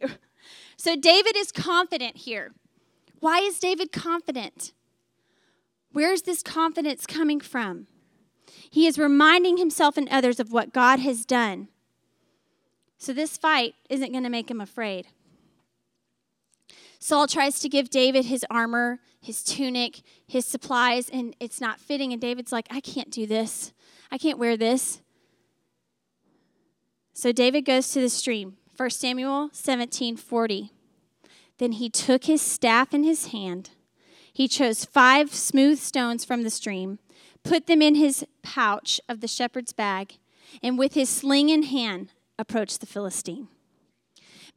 So 0.77 0.95
David 0.95 1.35
is 1.35 1.51
confident 1.51 2.17
here. 2.17 2.53
Why 3.19 3.39
is 3.39 3.59
David 3.59 3.91
confident? 3.91 4.71
Where's 5.91 6.21
this 6.21 6.41
confidence 6.41 7.05
coming 7.05 7.41
from? 7.41 7.87
He 8.69 8.87
is 8.87 8.97
reminding 8.97 9.57
himself 9.57 9.97
and 9.97 10.07
others 10.07 10.39
of 10.39 10.53
what 10.53 10.71
God 10.73 10.99
has 10.99 11.25
done. 11.25 11.67
So 12.97 13.11
this 13.11 13.37
fight 13.37 13.75
isn't 13.89 14.11
going 14.11 14.23
to 14.23 14.29
make 14.29 14.49
him 14.49 14.61
afraid. 14.61 15.07
Saul 16.99 17.27
tries 17.27 17.59
to 17.61 17.69
give 17.69 17.89
David 17.89 18.25
his 18.25 18.45
armor, 18.49 18.99
his 19.21 19.41
tunic, 19.41 20.01
his 20.27 20.45
supplies, 20.45 21.09
and 21.09 21.33
it's 21.39 21.61
not 21.61 21.79
fitting. 21.79 22.11
And 22.11 22.21
David's 22.21 22.51
like, 22.51 22.67
I 22.69 22.81
can't 22.81 23.09
do 23.09 23.25
this. 23.25 23.73
I 24.11 24.17
can't 24.17 24.37
wear 24.37 24.57
this. 24.57 25.01
So 27.13 27.31
David 27.31 27.61
goes 27.61 27.91
to 27.93 28.01
the 28.01 28.09
stream. 28.09 28.57
1 28.75 28.89
Samuel 28.91 29.49
17 29.53 30.17
40. 30.17 30.71
Then 31.57 31.73
he 31.73 31.89
took 31.89 32.25
his 32.25 32.41
staff 32.41 32.93
in 32.93 33.03
his 33.03 33.27
hand. 33.27 33.71
He 34.31 34.47
chose 34.47 34.85
five 34.85 35.33
smooth 35.33 35.79
stones 35.79 36.23
from 36.23 36.43
the 36.43 36.49
stream, 36.49 36.99
put 37.43 37.67
them 37.67 37.81
in 37.81 37.95
his 37.95 38.25
pouch 38.41 39.01
of 39.09 39.19
the 39.19 39.27
shepherd's 39.27 39.73
bag, 39.73 40.17
and 40.63 40.77
with 40.77 40.93
his 40.93 41.09
sling 41.09 41.49
in 41.49 41.63
hand 41.63 42.13
approached 42.37 42.79
the 42.79 42.85
Philistine. 42.85 43.49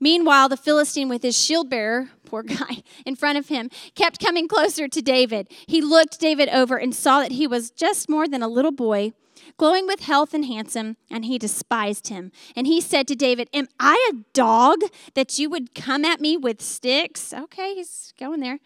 Meanwhile, 0.00 0.48
the 0.48 0.56
Philistine, 0.56 1.08
with 1.08 1.22
his 1.22 1.40
shield 1.40 1.70
bearer, 1.70 2.10
poor 2.24 2.42
guy, 2.42 2.82
in 3.04 3.16
front 3.16 3.38
of 3.38 3.48
him, 3.48 3.70
kept 3.94 4.20
coming 4.20 4.48
closer 4.48 4.88
to 4.88 5.02
David. 5.02 5.48
He 5.66 5.80
looked 5.80 6.20
David 6.20 6.48
over 6.48 6.76
and 6.76 6.94
saw 6.94 7.20
that 7.20 7.32
he 7.32 7.46
was 7.46 7.70
just 7.70 8.08
more 8.08 8.26
than 8.26 8.42
a 8.42 8.48
little 8.48 8.72
boy 8.72 9.12
glowing 9.56 9.86
with 9.86 10.00
health 10.00 10.34
and 10.34 10.44
handsome, 10.44 10.96
and 11.10 11.24
he 11.24 11.38
despised 11.38 12.08
him. 12.08 12.32
And 12.56 12.66
he 12.66 12.80
said 12.80 13.06
to 13.08 13.14
David, 13.14 13.48
Am 13.52 13.68
I 13.78 14.10
a 14.12 14.16
dog 14.32 14.80
that 15.14 15.38
you 15.38 15.48
would 15.50 15.74
come 15.74 16.04
at 16.04 16.20
me 16.20 16.36
with 16.36 16.60
sticks? 16.60 17.32
Okay, 17.32 17.74
he's 17.74 18.12
going 18.18 18.40
there. 18.40 18.58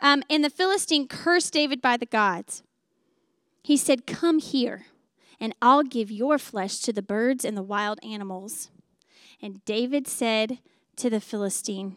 Um, 0.00 0.22
and 0.30 0.44
the 0.44 0.50
Philistine 0.50 1.08
cursed 1.08 1.52
David 1.52 1.80
by 1.80 1.96
the 1.96 2.06
gods. 2.06 2.62
He 3.62 3.76
said, 3.76 4.06
Come 4.06 4.38
here, 4.38 4.86
and 5.40 5.54
I'll 5.62 5.82
give 5.82 6.10
your 6.10 6.38
flesh 6.38 6.78
to 6.80 6.92
the 6.92 7.02
birds 7.02 7.44
and 7.44 7.56
the 7.56 7.62
wild 7.62 7.98
animals. 8.02 8.70
And 9.40 9.64
David 9.64 10.06
said 10.06 10.58
to 10.96 11.10
the 11.10 11.20
Philistine, 11.20 11.96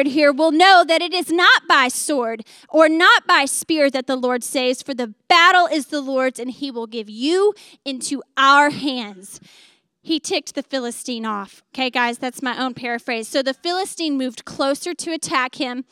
gathered 0.01 0.13
here 0.13 0.31
will 0.31 0.51
know 0.51 0.83
that 0.83 1.01
it 1.01 1.13
is 1.13 1.29
not 1.31 1.67
by 1.67 1.87
sword 1.87 2.43
or 2.69 2.89
not 2.89 3.27
by 3.27 3.45
spear 3.45 3.89
that 3.89 4.07
the 4.07 4.15
Lord 4.15 4.43
saves, 4.43 4.81
for 4.81 4.93
the 4.93 5.13
battle 5.27 5.67
is 5.67 5.87
the 5.87 6.01
Lord's, 6.01 6.39
and 6.39 6.49
he 6.49 6.71
will 6.71 6.87
give 6.87 7.09
you 7.09 7.53
into 7.85 8.23
our 8.35 8.71
hands. 8.71 9.39
He 10.01 10.19
ticked 10.19 10.55
the 10.55 10.63
Philistine 10.63 11.25
off. 11.25 11.61
Okay, 11.73 11.91
guys, 11.91 12.17
that's 12.17 12.41
my 12.41 12.57
own 12.57 12.73
paraphrase. 12.73 13.27
So 13.27 13.43
the 13.43 13.53
Philistine 13.53 14.17
moved 14.17 14.45
closer 14.45 14.95
to 14.95 15.13
attack 15.13 15.55
him. 15.55 15.85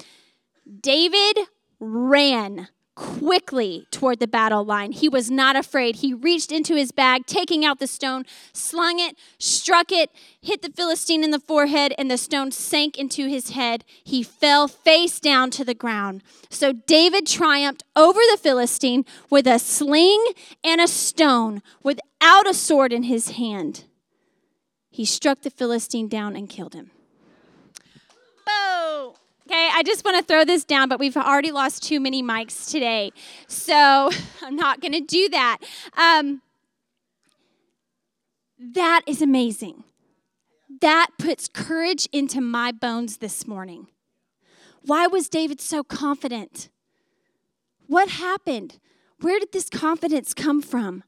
David 0.81 1.37
ran 1.79 2.69
quickly 2.99 3.87
toward 3.91 4.19
the 4.19 4.27
battle 4.27 4.65
line. 4.65 4.91
He 4.91 5.07
was 5.07 5.31
not 5.31 5.55
afraid. 5.55 5.97
He 5.97 6.13
reached 6.13 6.51
into 6.51 6.75
his 6.75 6.91
bag, 6.91 7.25
taking 7.25 7.63
out 7.63 7.79
the 7.79 7.87
stone, 7.87 8.25
slung 8.51 8.99
it, 8.99 9.15
struck 9.37 9.89
it, 9.89 10.11
hit 10.41 10.61
the 10.61 10.69
Philistine 10.69 11.23
in 11.23 11.31
the 11.31 11.39
forehead, 11.39 11.93
and 11.97 12.11
the 12.11 12.17
stone 12.17 12.51
sank 12.51 12.97
into 12.97 13.27
his 13.29 13.51
head. 13.51 13.85
He 14.03 14.21
fell 14.21 14.67
face 14.67 15.21
down 15.21 15.49
to 15.51 15.63
the 15.63 15.73
ground. 15.73 16.23
So 16.49 16.73
David 16.73 17.25
triumphed 17.25 17.83
over 17.95 18.19
the 18.31 18.37
Philistine 18.37 19.05
with 19.29 19.47
a 19.47 19.59
sling 19.59 20.33
and 20.61 20.81
a 20.81 20.87
stone, 20.87 21.61
without 21.81 22.47
a 22.47 22.53
sword 22.53 22.91
in 22.91 23.03
his 23.03 23.31
hand. 23.31 23.85
He 24.89 25.05
struck 25.05 25.43
the 25.43 25.49
Philistine 25.49 26.09
down 26.09 26.35
and 26.35 26.49
killed 26.49 26.73
him. 26.73 26.91
Okay, 29.49 29.67
I 29.73 29.81
just 29.81 30.05
want 30.05 30.15
to 30.15 30.23
throw 30.23 30.45
this 30.45 30.63
down, 30.63 30.89
but 30.89 30.99
we've 30.99 31.17
already 31.17 31.49
lost 31.49 31.81
too 31.81 31.99
many 31.99 32.21
mics 32.21 32.69
today. 32.69 33.11
So 33.47 34.11
I'm 34.43 34.55
not 34.55 34.79
going 34.79 34.91
to 34.91 35.01
do 35.01 35.27
that. 35.29 35.57
Um, 35.97 36.43
that 38.59 39.01
is 39.07 39.23
amazing. 39.23 39.85
That 40.81 41.07
puts 41.17 41.47
courage 41.47 42.07
into 42.13 42.41
my 42.41 42.71
bones 42.71 43.17
this 43.17 43.47
morning. 43.47 43.87
Why 44.83 45.07
was 45.07 45.27
David 45.27 45.59
so 45.59 45.83
confident? 45.83 46.69
What 47.87 48.09
happened? 48.09 48.77
Where 49.19 49.39
did 49.39 49.51
this 49.51 49.67
confidence 49.67 50.35
come 50.35 50.61
from? 50.61 51.03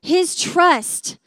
His 0.00 0.36
trust 0.36 1.18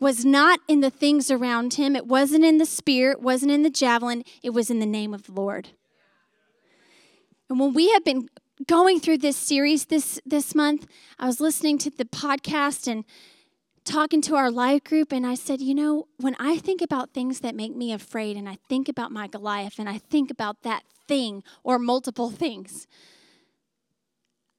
was 0.00 0.24
not 0.24 0.60
in 0.68 0.80
the 0.80 0.90
things 0.90 1.30
around 1.30 1.74
him. 1.74 1.96
It 1.96 2.06
wasn't 2.06 2.44
in 2.44 2.58
the 2.58 2.66
spear, 2.66 3.12
it 3.12 3.22
wasn't 3.22 3.52
in 3.52 3.62
the 3.62 3.70
javelin, 3.70 4.24
it 4.42 4.50
was 4.50 4.70
in 4.70 4.78
the 4.78 4.86
name 4.86 5.12
of 5.12 5.24
the 5.24 5.32
Lord. 5.32 5.70
And 7.48 7.58
when 7.58 7.72
we 7.72 7.90
have 7.92 8.04
been 8.04 8.28
going 8.66 9.00
through 9.00 9.18
this 9.18 9.36
series 9.36 9.86
this 9.86 10.20
this 10.26 10.54
month, 10.54 10.86
I 11.18 11.26
was 11.26 11.40
listening 11.40 11.78
to 11.78 11.90
the 11.90 12.04
podcast 12.04 12.86
and 12.90 13.04
talking 13.84 14.20
to 14.20 14.36
our 14.36 14.50
life 14.50 14.84
group 14.84 15.12
and 15.12 15.26
I 15.26 15.34
said, 15.34 15.60
"You 15.60 15.74
know, 15.74 16.08
when 16.18 16.36
I 16.38 16.58
think 16.58 16.82
about 16.82 17.14
things 17.14 17.40
that 17.40 17.54
make 17.54 17.74
me 17.74 17.92
afraid 17.92 18.36
and 18.36 18.48
I 18.48 18.58
think 18.68 18.88
about 18.88 19.12
my 19.12 19.26
Goliath 19.26 19.78
and 19.78 19.88
I 19.88 19.98
think 19.98 20.30
about 20.30 20.62
that 20.62 20.82
thing 21.06 21.42
or 21.64 21.78
multiple 21.78 22.30
things, 22.30 22.86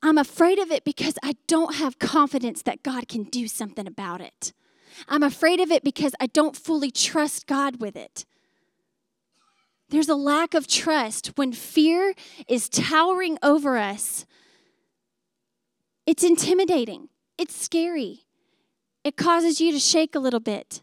I'm 0.01 0.17
afraid 0.17 0.59
of 0.59 0.71
it 0.71 0.83
because 0.83 1.15
I 1.21 1.35
don't 1.47 1.75
have 1.75 1.99
confidence 1.99 2.61
that 2.63 2.83
God 2.83 3.07
can 3.07 3.23
do 3.23 3.47
something 3.47 3.85
about 3.85 4.21
it. 4.21 4.53
I'm 5.07 5.23
afraid 5.23 5.59
of 5.59 5.71
it 5.71 5.83
because 5.83 6.13
I 6.19 6.27
don't 6.27 6.55
fully 6.55 6.91
trust 6.91 7.47
God 7.47 7.79
with 7.79 7.95
it. 7.95 8.25
There's 9.89 10.09
a 10.09 10.15
lack 10.15 10.53
of 10.53 10.67
trust 10.67 11.33
when 11.35 11.51
fear 11.51 12.13
is 12.47 12.69
towering 12.69 13.37
over 13.41 13.77
us. 13.77 14.25
It's 16.05 16.23
intimidating, 16.23 17.09
it's 17.37 17.55
scary, 17.55 18.25
it 19.03 19.17
causes 19.17 19.59
you 19.61 19.71
to 19.71 19.79
shake 19.79 20.15
a 20.15 20.19
little 20.19 20.39
bit. 20.39 20.81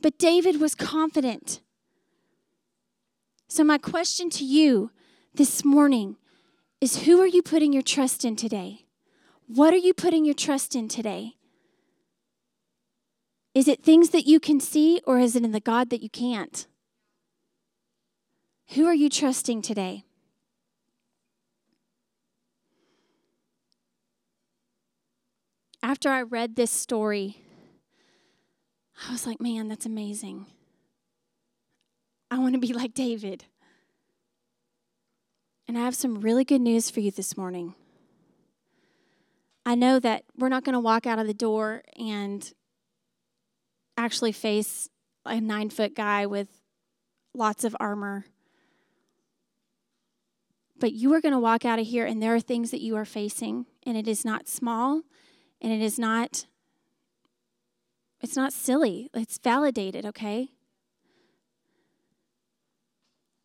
But 0.00 0.18
David 0.18 0.60
was 0.60 0.74
confident. 0.74 1.60
So, 3.48 3.64
my 3.64 3.78
question 3.78 4.30
to 4.30 4.44
you 4.44 4.90
this 5.34 5.64
morning 5.64 6.16
is 6.80 7.04
who 7.04 7.20
are 7.20 7.26
you 7.26 7.42
putting 7.42 7.72
your 7.72 7.82
trust 7.82 8.24
in 8.24 8.36
today? 8.36 8.84
What 9.46 9.72
are 9.72 9.78
you 9.78 9.94
putting 9.94 10.24
your 10.24 10.34
trust 10.34 10.74
in 10.74 10.88
today? 10.88 11.36
Is 13.54 13.68
it 13.68 13.84
things 13.84 14.10
that 14.10 14.26
you 14.26 14.40
can 14.40 14.58
see 14.58 15.00
or 15.06 15.18
is 15.18 15.36
it 15.36 15.44
in 15.44 15.52
the 15.52 15.60
God 15.60 15.90
that 15.90 16.02
you 16.02 16.10
can't? 16.10 16.66
Who 18.70 18.86
are 18.86 18.94
you 18.94 19.08
trusting 19.08 19.62
today? 19.62 20.04
After 25.82 26.08
I 26.08 26.22
read 26.22 26.56
this 26.56 26.72
story, 26.72 27.42
I 29.06 29.12
was 29.12 29.26
like, 29.26 29.40
man, 29.40 29.68
that's 29.68 29.86
amazing. 29.86 30.46
I 32.30 32.38
want 32.38 32.54
to 32.54 32.60
be 32.60 32.72
like 32.72 32.94
David. 32.94 33.44
And 35.68 35.78
I 35.78 35.82
have 35.82 35.94
some 35.94 36.20
really 36.20 36.44
good 36.44 36.60
news 36.60 36.90
for 36.90 37.00
you 37.00 37.10
this 37.10 37.36
morning. 37.36 37.74
I 39.64 39.74
know 39.74 40.00
that 40.00 40.24
we're 40.36 40.48
not 40.48 40.64
going 40.64 40.72
to 40.72 40.80
walk 40.80 41.06
out 41.06 41.18
of 41.18 41.26
the 41.26 41.34
door 41.34 41.82
and 41.98 42.52
actually 43.96 44.32
face 44.32 44.88
a 45.24 45.40
nine 45.40 45.70
foot 45.70 45.94
guy 45.94 46.26
with 46.26 46.48
lots 47.34 47.64
of 47.64 47.76
armor. 47.80 48.26
But 50.78 50.92
you 50.92 51.14
are 51.14 51.20
going 51.20 51.32
to 51.32 51.40
walk 51.40 51.64
out 51.64 51.78
of 51.78 51.86
here, 51.86 52.04
and 52.04 52.22
there 52.22 52.34
are 52.34 52.40
things 52.40 52.70
that 52.70 52.82
you 52.82 52.96
are 52.96 53.04
facing, 53.04 53.66
and 53.86 53.96
it 53.96 54.08
is 54.08 54.24
not 54.24 54.48
small, 54.48 55.02
and 55.60 55.72
it 55.72 55.80
is 55.80 55.98
not. 55.98 56.46
It's 58.20 58.36
not 58.36 58.52
silly. 58.52 59.10
It's 59.14 59.38
validated, 59.38 60.06
okay? 60.06 60.48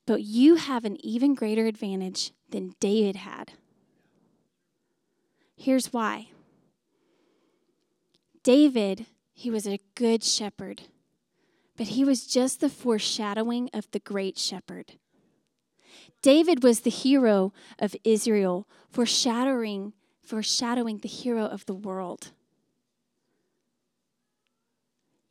But 0.06 0.24
you 0.24 0.56
have 0.56 0.86
an 0.86 0.98
even 1.06 1.36
greater 1.36 1.66
advantage 1.66 2.32
than 2.50 2.74
David 2.80 3.18
had. 3.18 3.54
Here's 5.56 5.92
why 5.92 6.30
David, 8.42 9.06
he 9.40 9.50
was 9.50 9.66
a 9.66 9.80
good 9.96 10.22
shepherd, 10.22 10.82
but 11.78 11.88
he 11.88 12.04
was 12.04 12.28
just 12.28 12.60
the 12.60 12.68
foreshadowing 12.68 13.70
of 13.74 13.90
the 13.92 14.00
great 14.00 14.38
shepherd. 14.38 14.98
David 16.22 16.62
was 16.62 16.82
the 16.82 16.90
hero 16.90 17.54
of 17.80 17.96
Israel, 18.04 18.68
foreshadowing, 18.90 19.94
foreshadowing 20.22 20.98
the 20.98 21.08
hero 21.08 21.46
of 21.46 21.66
the 21.68 21.74
world. 21.74 22.34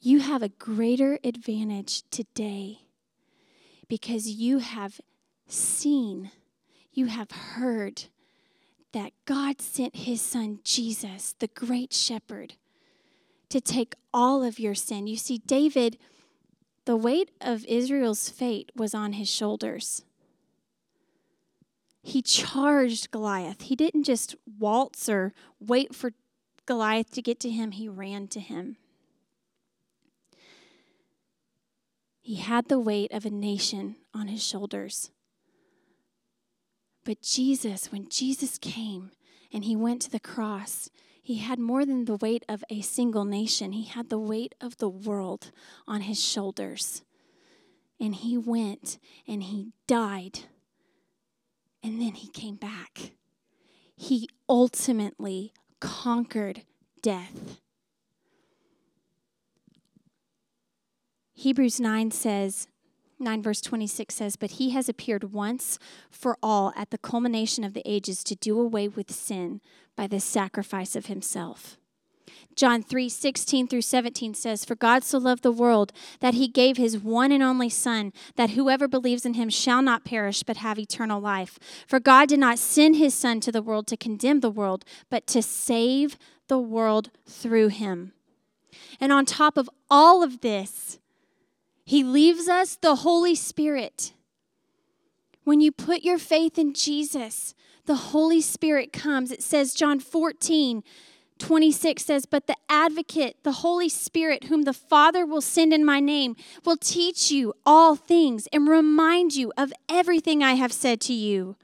You 0.00 0.20
have 0.20 0.42
a 0.42 0.48
greater 0.48 1.18
advantage 1.22 2.02
today 2.10 2.78
because 3.88 4.26
you 4.26 4.60
have 4.60 5.02
seen, 5.46 6.30
you 6.94 7.06
have 7.06 7.30
heard 7.30 8.04
that 8.92 9.12
God 9.26 9.60
sent 9.60 9.94
his 9.94 10.22
son 10.22 10.60
Jesus, 10.64 11.34
the 11.40 11.48
great 11.48 11.92
shepherd, 11.92 12.54
to 13.50 13.60
take 13.60 13.94
all 14.12 14.42
of 14.42 14.58
your 14.58 14.74
sin. 14.74 15.06
You 15.06 15.16
see, 15.16 15.38
David, 15.38 15.98
the 16.84 16.96
weight 16.96 17.30
of 17.40 17.64
Israel's 17.66 18.28
fate 18.28 18.70
was 18.74 18.94
on 18.94 19.14
his 19.14 19.28
shoulders. 19.28 20.04
He 22.02 22.22
charged 22.22 23.10
Goliath. 23.10 23.62
He 23.62 23.76
didn't 23.76 24.04
just 24.04 24.34
waltz 24.58 25.08
or 25.08 25.32
wait 25.60 25.94
for 25.94 26.12
Goliath 26.66 27.10
to 27.12 27.22
get 27.22 27.40
to 27.40 27.50
him, 27.50 27.72
he 27.72 27.88
ran 27.88 28.28
to 28.28 28.40
him. 28.40 28.76
He 32.20 32.34
had 32.34 32.68
the 32.68 32.78
weight 32.78 33.10
of 33.10 33.24
a 33.24 33.30
nation 33.30 33.96
on 34.12 34.28
his 34.28 34.46
shoulders. 34.46 35.10
But 37.04 37.22
Jesus, 37.22 37.90
when 37.90 38.10
Jesus 38.10 38.58
came 38.58 39.12
and 39.50 39.64
he 39.64 39.74
went 39.74 40.02
to 40.02 40.10
the 40.10 40.20
cross, 40.20 40.90
he 41.28 41.36
had 41.36 41.58
more 41.58 41.84
than 41.84 42.06
the 42.06 42.16
weight 42.16 42.42
of 42.48 42.64
a 42.70 42.80
single 42.80 43.26
nation, 43.26 43.72
he 43.72 43.84
had 43.84 44.08
the 44.08 44.18
weight 44.18 44.54
of 44.62 44.78
the 44.78 44.88
world 44.88 45.50
on 45.86 46.00
his 46.00 46.18
shoulders. 46.18 47.02
And 48.00 48.14
he 48.14 48.38
went 48.38 48.98
and 49.26 49.42
he 49.42 49.74
died. 49.86 50.38
And 51.82 52.00
then 52.00 52.14
he 52.14 52.28
came 52.28 52.54
back. 52.54 53.12
He 53.94 54.30
ultimately 54.48 55.52
conquered 55.80 56.62
death. 57.02 57.58
Hebrews 61.34 61.78
9 61.78 62.10
says, 62.10 62.68
9 63.18 63.42
verse 63.42 63.60
26 63.60 64.14
says, 64.14 64.36
But 64.36 64.52
he 64.52 64.70
has 64.70 64.88
appeared 64.88 65.32
once 65.32 65.78
for 66.10 66.36
all 66.42 66.72
at 66.76 66.90
the 66.90 66.98
culmination 66.98 67.64
of 67.64 67.74
the 67.74 67.82
ages 67.84 68.22
to 68.24 68.34
do 68.34 68.60
away 68.60 68.88
with 68.88 69.10
sin 69.10 69.60
by 69.96 70.06
the 70.06 70.20
sacrifice 70.20 70.94
of 70.94 71.06
himself. 71.06 71.76
John 72.54 72.82
3 72.82 73.08
16 73.08 73.68
through 73.68 73.82
17 73.82 74.34
says, 74.34 74.64
For 74.64 74.74
God 74.74 75.04
so 75.04 75.18
loved 75.18 75.42
the 75.42 75.52
world 75.52 75.92
that 76.20 76.34
he 76.34 76.48
gave 76.48 76.76
his 76.76 76.98
one 76.98 77.30
and 77.30 77.42
only 77.42 77.68
Son, 77.68 78.12
that 78.36 78.50
whoever 78.50 78.88
believes 78.88 79.24
in 79.24 79.34
him 79.34 79.48
shall 79.48 79.80
not 79.80 80.04
perish 80.04 80.42
but 80.42 80.56
have 80.58 80.78
eternal 80.78 81.20
life. 81.20 81.58
For 81.86 82.00
God 82.00 82.28
did 82.28 82.40
not 82.40 82.58
send 82.58 82.96
his 82.96 83.14
Son 83.14 83.40
to 83.40 83.52
the 83.52 83.62
world 83.62 83.86
to 83.88 83.96
condemn 83.96 84.40
the 84.40 84.50
world, 84.50 84.84
but 85.08 85.26
to 85.28 85.42
save 85.42 86.18
the 86.48 86.58
world 86.58 87.10
through 87.26 87.68
him. 87.68 88.12
And 89.00 89.12
on 89.12 89.24
top 89.24 89.56
of 89.56 89.70
all 89.88 90.22
of 90.22 90.40
this, 90.40 90.98
he 91.88 92.04
leaves 92.04 92.48
us 92.48 92.76
the 92.76 92.96
Holy 92.96 93.34
Spirit. 93.34 94.12
When 95.44 95.62
you 95.62 95.72
put 95.72 96.02
your 96.02 96.18
faith 96.18 96.58
in 96.58 96.74
Jesus, 96.74 97.54
the 97.86 97.94
Holy 97.94 98.42
Spirit 98.42 98.92
comes. 98.92 99.30
It 99.30 99.42
says, 99.42 99.72
John 99.72 99.98
14, 99.98 100.82
26 101.38 102.04
says, 102.04 102.26
But 102.26 102.46
the 102.46 102.56
advocate, 102.68 103.38
the 103.42 103.52
Holy 103.64 103.88
Spirit, 103.88 104.44
whom 104.44 104.64
the 104.64 104.74
Father 104.74 105.24
will 105.24 105.40
send 105.40 105.72
in 105.72 105.82
my 105.82 105.98
name, 105.98 106.36
will 106.62 106.76
teach 106.76 107.30
you 107.30 107.54
all 107.64 107.96
things 107.96 108.48
and 108.52 108.68
remind 108.68 109.34
you 109.34 109.50
of 109.56 109.72
everything 109.88 110.42
I 110.42 110.56
have 110.56 110.74
said 110.74 111.00
to 111.00 111.14
you. 111.14 111.56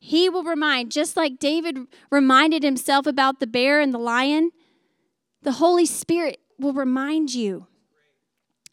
He 0.00 0.28
will 0.28 0.42
remind, 0.42 0.90
just 0.90 1.16
like 1.16 1.38
David 1.38 1.86
reminded 2.10 2.64
himself 2.64 3.06
about 3.06 3.38
the 3.38 3.46
bear 3.46 3.78
and 3.78 3.94
the 3.94 3.98
lion, 3.98 4.50
the 5.42 5.52
Holy 5.52 5.86
Spirit 5.86 6.40
will 6.58 6.72
remind 6.72 7.32
you 7.32 7.68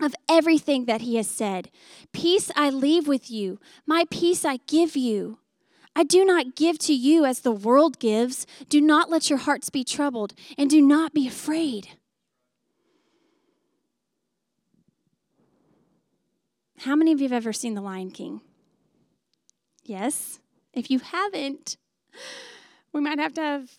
of 0.03 0.15
everything 0.29 0.85
that 0.85 1.01
he 1.01 1.15
has 1.15 1.27
said. 1.27 1.69
Peace 2.11 2.51
I 2.55 2.69
leave 2.69 3.07
with 3.07 3.31
you, 3.31 3.59
my 3.85 4.05
peace 4.09 4.45
I 4.45 4.57
give 4.67 4.95
you. 4.95 5.39
I 5.95 6.03
do 6.03 6.25
not 6.25 6.55
give 6.55 6.79
to 6.79 6.93
you 6.93 7.25
as 7.25 7.41
the 7.41 7.51
world 7.51 7.99
gives. 7.99 8.47
Do 8.67 8.81
not 8.81 9.09
let 9.09 9.29
your 9.29 9.39
hearts 9.39 9.69
be 9.69 9.83
troubled, 9.83 10.33
and 10.57 10.69
do 10.69 10.81
not 10.81 11.13
be 11.13 11.27
afraid. 11.27 11.89
How 16.79 16.95
many 16.95 17.11
of 17.11 17.21
you 17.21 17.25
have 17.25 17.33
ever 17.33 17.53
seen 17.53 17.75
The 17.75 17.81
Lion 17.81 18.11
King? 18.11 18.41
Yes? 19.83 20.39
If 20.73 20.89
you 20.89 20.99
haven't, 20.99 21.77
we 22.91 22.99
might 22.99 23.19
have 23.19 23.33
to 23.35 23.41
have 23.41 23.71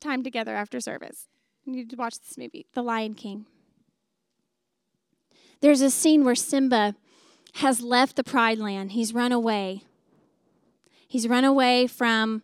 time 0.00 0.22
together 0.22 0.54
after 0.54 0.80
service. 0.80 1.26
You 1.64 1.74
need 1.74 1.90
to 1.90 1.96
watch 1.96 2.18
this 2.20 2.38
movie, 2.38 2.66
The 2.72 2.82
Lion 2.82 3.14
King. 3.14 3.46
There's 5.60 5.80
a 5.80 5.90
scene 5.90 6.24
where 6.24 6.34
Simba 6.34 6.94
has 7.54 7.80
left 7.80 8.16
the 8.16 8.24
Pride 8.24 8.58
Land, 8.58 8.92
he's 8.92 9.12
run 9.12 9.32
away. 9.32 9.82
He's 11.08 11.26
run 11.26 11.44
away 11.44 11.86
from 11.86 12.42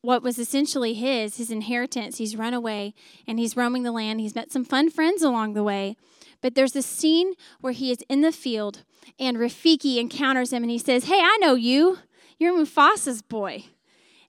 what 0.00 0.22
was 0.22 0.38
essentially 0.38 0.94
his, 0.94 1.36
his 1.36 1.50
inheritance. 1.50 2.16
He's 2.16 2.36
run 2.36 2.54
away 2.54 2.94
and 3.26 3.38
he's 3.38 3.56
roaming 3.56 3.82
the 3.82 3.92
land. 3.92 4.20
He's 4.20 4.34
met 4.34 4.50
some 4.50 4.64
fun 4.64 4.90
friends 4.90 5.22
along 5.22 5.52
the 5.52 5.62
way. 5.62 5.96
But 6.40 6.54
there's 6.54 6.74
a 6.74 6.82
scene 6.82 7.34
where 7.60 7.72
he 7.72 7.90
is 7.90 7.98
in 8.08 8.22
the 8.22 8.32
field 8.32 8.84
and 9.18 9.36
Rafiki 9.36 9.98
encounters 9.98 10.52
him 10.52 10.62
and 10.62 10.70
he 10.70 10.78
says, 10.78 11.04
Hey, 11.04 11.20
I 11.20 11.36
know 11.40 11.54
you. 11.54 11.98
You're 12.38 12.56
Mufasa's 12.56 13.20
boy. 13.20 13.66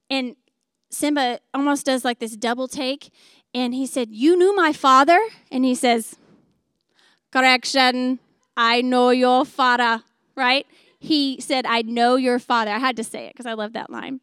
And 0.09 0.35
Simba 0.89 1.39
almost 1.53 1.85
does 1.85 2.03
like 2.03 2.19
this 2.19 2.35
double 2.35 2.67
take. 2.67 3.11
And 3.53 3.73
he 3.73 3.85
said, 3.85 4.09
You 4.09 4.35
knew 4.35 4.55
my 4.55 4.73
father? 4.73 5.19
And 5.51 5.63
he 5.63 5.75
says, 5.75 6.15
Correction, 7.31 8.19
I 8.57 8.81
know 8.81 9.11
your 9.11 9.45
father, 9.45 10.03
right? 10.35 10.65
He 10.99 11.39
said, 11.39 11.65
I 11.65 11.81
know 11.81 12.15
your 12.15 12.39
father. 12.39 12.71
I 12.71 12.79
had 12.79 12.97
to 12.97 13.03
say 13.03 13.25
it 13.27 13.33
because 13.33 13.45
I 13.45 13.53
love 13.53 13.73
that 13.73 13.89
line. 13.89 14.19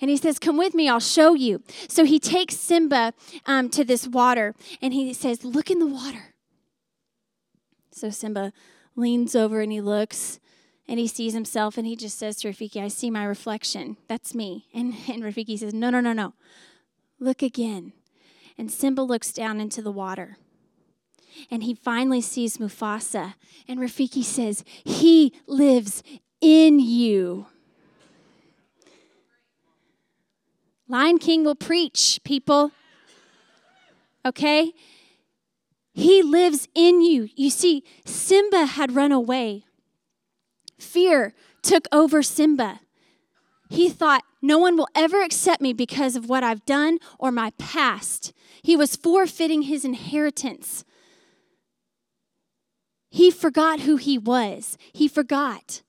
And 0.00 0.10
he 0.10 0.16
says, 0.16 0.38
Come 0.38 0.58
with 0.58 0.74
me, 0.74 0.88
I'll 0.88 1.00
show 1.00 1.34
you. 1.34 1.62
So 1.88 2.04
he 2.04 2.18
takes 2.18 2.56
Simba 2.56 3.14
um, 3.46 3.70
to 3.70 3.84
this 3.84 4.06
water 4.06 4.54
and 4.82 4.92
he 4.92 5.12
says, 5.14 5.44
Look 5.44 5.70
in 5.70 5.78
the 5.78 5.86
water. 5.86 6.34
So 7.90 8.10
Simba 8.10 8.52
leans 8.96 9.34
over 9.34 9.60
and 9.60 9.72
he 9.72 9.80
looks 9.80 10.40
and 10.86 10.98
he 10.98 11.06
sees 11.06 11.32
himself 11.32 11.78
and 11.78 11.86
he 11.86 11.96
just 11.96 12.18
says 12.18 12.36
to 12.38 12.48
Rafiki, 12.48 12.82
I 12.82 12.88
see 12.88 13.10
my 13.10 13.24
reflection. 13.24 13.96
That's 14.08 14.34
me. 14.34 14.66
And, 14.74 14.94
and 15.08 15.22
Rafiki 15.22 15.58
says, 15.58 15.72
No, 15.72 15.90
no, 15.90 16.00
no, 16.00 16.12
no. 16.12 16.34
Look 17.18 17.42
again. 17.42 17.92
And 18.58 18.70
Simba 18.70 19.00
looks 19.00 19.32
down 19.32 19.60
into 19.60 19.80
the 19.80 19.90
water. 19.90 20.36
And 21.50 21.62
he 21.62 21.74
finally 21.74 22.20
sees 22.20 22.58
Mufasa. 22.58 23.34
And 23.68 23.80
Rafiki 23.80 24.24
says, 24.24 24.64
He 24.84 25.32
lives 25.46 26.02
in 26.40 26.80
you. 26.80 27.46
Lion 30.88 31.18
King 31.18 31.44
will 31.44 31.54
preach, 31.54 32.20
people. 32.24 32.72
Okay? 34.24 34.72
He 35.92 36.22
lives 36.22 36.68
in 36.74 37.00
you. 37.00 37.28
You 37.36 37.50
see, 37.50 37.84
Simba 38.04 38.66
had 38.66 38.94
run 38.94 39.12
away. 39.12 39.64
Fear 40.78 41.34
took 41.62 41.86
over 41.92 42.22
Simba. 42.22 42.80
He 43.70 43.88
thought, 43.88 44.22
no 44.42 44.58
one 44.58 44.76
will 44.76 44.88
ever 44.94 45.22
accept 45.22 45.62
me 45.62 45.72
because 45.72 46.16
of 46.16 46.28
what 46.28 46.44
I've 46.44 46.66
done 46.66 46.98
or 47.18 47.32
my 47.32 47.50
past. 47.58 48.32
He 48.62 48.76
was 48.76 48.94
forfeiting 48.94 49.62
his 49.62 49.84
inheritance. 49.84 50.84
He 53.14 53.30
forgot 53.30 53.82
who 53.82 53.94
he 53.94 54.18
was. 54.18 54.76
He 54.92 55.06
forgot. 55.06 55.82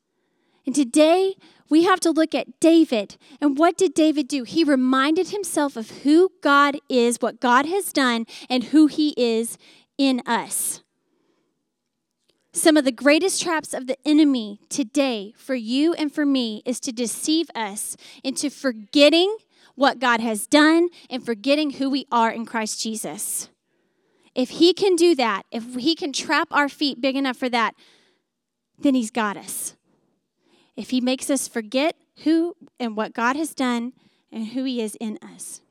And 0.63 0.75
today, 0.75 1.33
we 1.71 1.83
have 1.83 1.99
to 2.01 2.11
look 2.11 2.35
at 2.35 2.59
David. 2.59 3.17
And 3.41 3.57
what 3.57 3.79
did 3.79 3.95
David 3.95 4.27
do? 4.27 4.43
He 4.43 4.63
reminded 4.63 5.29
himself 5.29 5.75
of 5.75 5.89
who 6.03 6.33
God 6.41 6.77
is, 6.87 7.17
what 7.19 7.41
God 7.41 7.65
has 7.65 7.91
done, 7.91 8.27
and 8.47 8.65
who 8.65 8.85
he 8.85 9.15
is 9.17 9.57
in 9.97 10.21
us. 10.27 10.83
Some 12.53 12.77
of 12.77 12.85
the 12.85 12.91
greatest 12.91 13.41
traps 13.41 13.73
of 13.73 13.87
the 13.87 13.97
enemy 14.05 14.59
today 14.69 15.33
for 15.35 15.55
you 15.55 15.95
and 15.95 16.13
for 16.13 16.27
me 16.27 16.61
is 16.63 16.79
to 16.81 16.91
deceive 16.91 17.49
us 17.55 17.97
into 18.23 18.51
forgetting 18.51 19.35
what 19.73 19.97
God 19.97 20.19
has 20.19 20.45
done 20.45 20.89
and 21.09 21.25
forgetting 21.25 21.71
who 21.71 21.89
we 21.89 22.05
are 22.11 22.29
in 22.29 22.45
Christ 22.45 22.83
Jesus. 22.83 23.49
If 24.35 24.49
he 24.49 24.73
can 24.73 24.95
do 24.95 25.15
that, 25.15 25.43
if 25.49 25.75
he 25.75 25.95
can 25.95 26.11
trap 26.11 26.49
our 26.51 26.67
feet 26.67 26.99
big 26.99 27.15
enough 27.15 27.37
for 27.37 27.49
that, 27.49 27.73
then 28.77 28.93
he's 28.93 29.11
got 29.11 29.37
us. 29.37 29.75
If 30.75 30.89
he 30.89 30.99
makes 30.99 31.29
us 31.29 31.47
forget 31.47 31.95
who 32.23 32.55
and 32.79 32.97
what 32.97 33.13
God 33.13 33.37
has 33.37 33.53
done 33.53 33.93
and 34.31 34.47
who 34.47 34.65
he 34.65 34.81
is 34.81 34.95
in 34.99 35.17
us. 35.21 35.61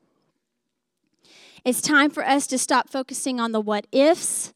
It's 1.63 1.81
time 1.81 2.09
for 2.09 2.25
us 2.25 2.47
to 2.47 2.57
stop 2.57 2.89
focusing 2.89 3.39
on 3.39 3.51
the 3.51 3.61
what 3.61 3.85
ifs 3.91 4.53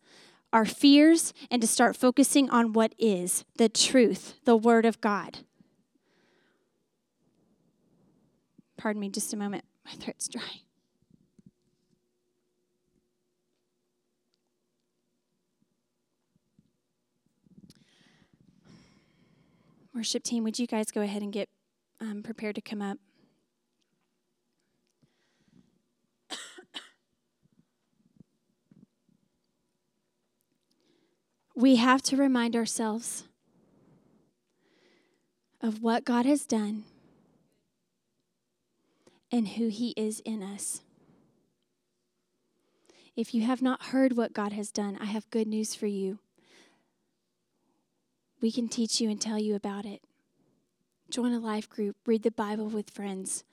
our 0.52 0.66
fears 0.66 1.34
and 1.52 1.62
to 1.62 1.68
start 1.68 1.96
focusing 1.96 2.50
on 2.50 2.74
what 2.74 2.94
is 2.98 3.46
the 3.58 3.70
truth, 3.70 4.36
the 4.46 4.58
Word 4.58 4.86
of 4.86 5.00
God. 5.00 5.40
Pardon 8.78 9.00
me 9.00 9.10
just 9.10 9.34
a 9.34 9.38
moment, 9.38 9.66
my 9.86 9.92
throat's 9.92 10.28
dry. 10.28 10.62
Worship 20.00 20.24
team, 20.24 20.46
would 20.46 20.58
you 20.58 20.66
guys 20.66 20.92
go 20.92 21.02
ahead 21.02 21.22
and 21.22 21.34
get 21.34 21.50
um, 22.00 22.24
prepared 22.24 22.56
to 22.56 22.62
come 22.62 22.82
up? 22.82 22.98
we 31.54 31.76
have 31.76 32.02
to 32.04 32.16
remind 32.16 32.56
ourselves 32.56 33.26
of 35.60 35.84
what 35.84 36.06
God 36.06 36.26
has 36.26 36.46
done 36.46 36.86
and 39.30 39.50
who 39.50 39.68
He 39.68 39.94
is 39.98 40.22
in 40.22 40.42
us. 40.42 40.80
If 43.18 43.34
you 43.34 43.42
have 43.42 43.62
not 43.62 43.88
heard 43.88 44.16
what 44.16 44.32
God 44.32 44.54
has 44.54 44.72
done, 44.72 44.98
I 45.02 45.08
have 45.08 45.30
good 45.30 45.48
news 45.50 45.76
for 45.76 45.88
you. 45.88 46.20
We 48.42 48.52
can 48.52 48.68
teach 48.70 49.02
you 49.02 49.10
and 49.10 49.20
tell 49.20 49.40
you 49.40 49.56
about 49.56 49.86
it. 49.86 50.02
Join 51.10 51.34
a 51.34 51.40
life 51.40 51.68
group, 51.68 51.96
read 52.06 52.24
the 52.24 52.32
Bible 52.32 52.68
with 52.68 52.90
friends. 52.90 53.44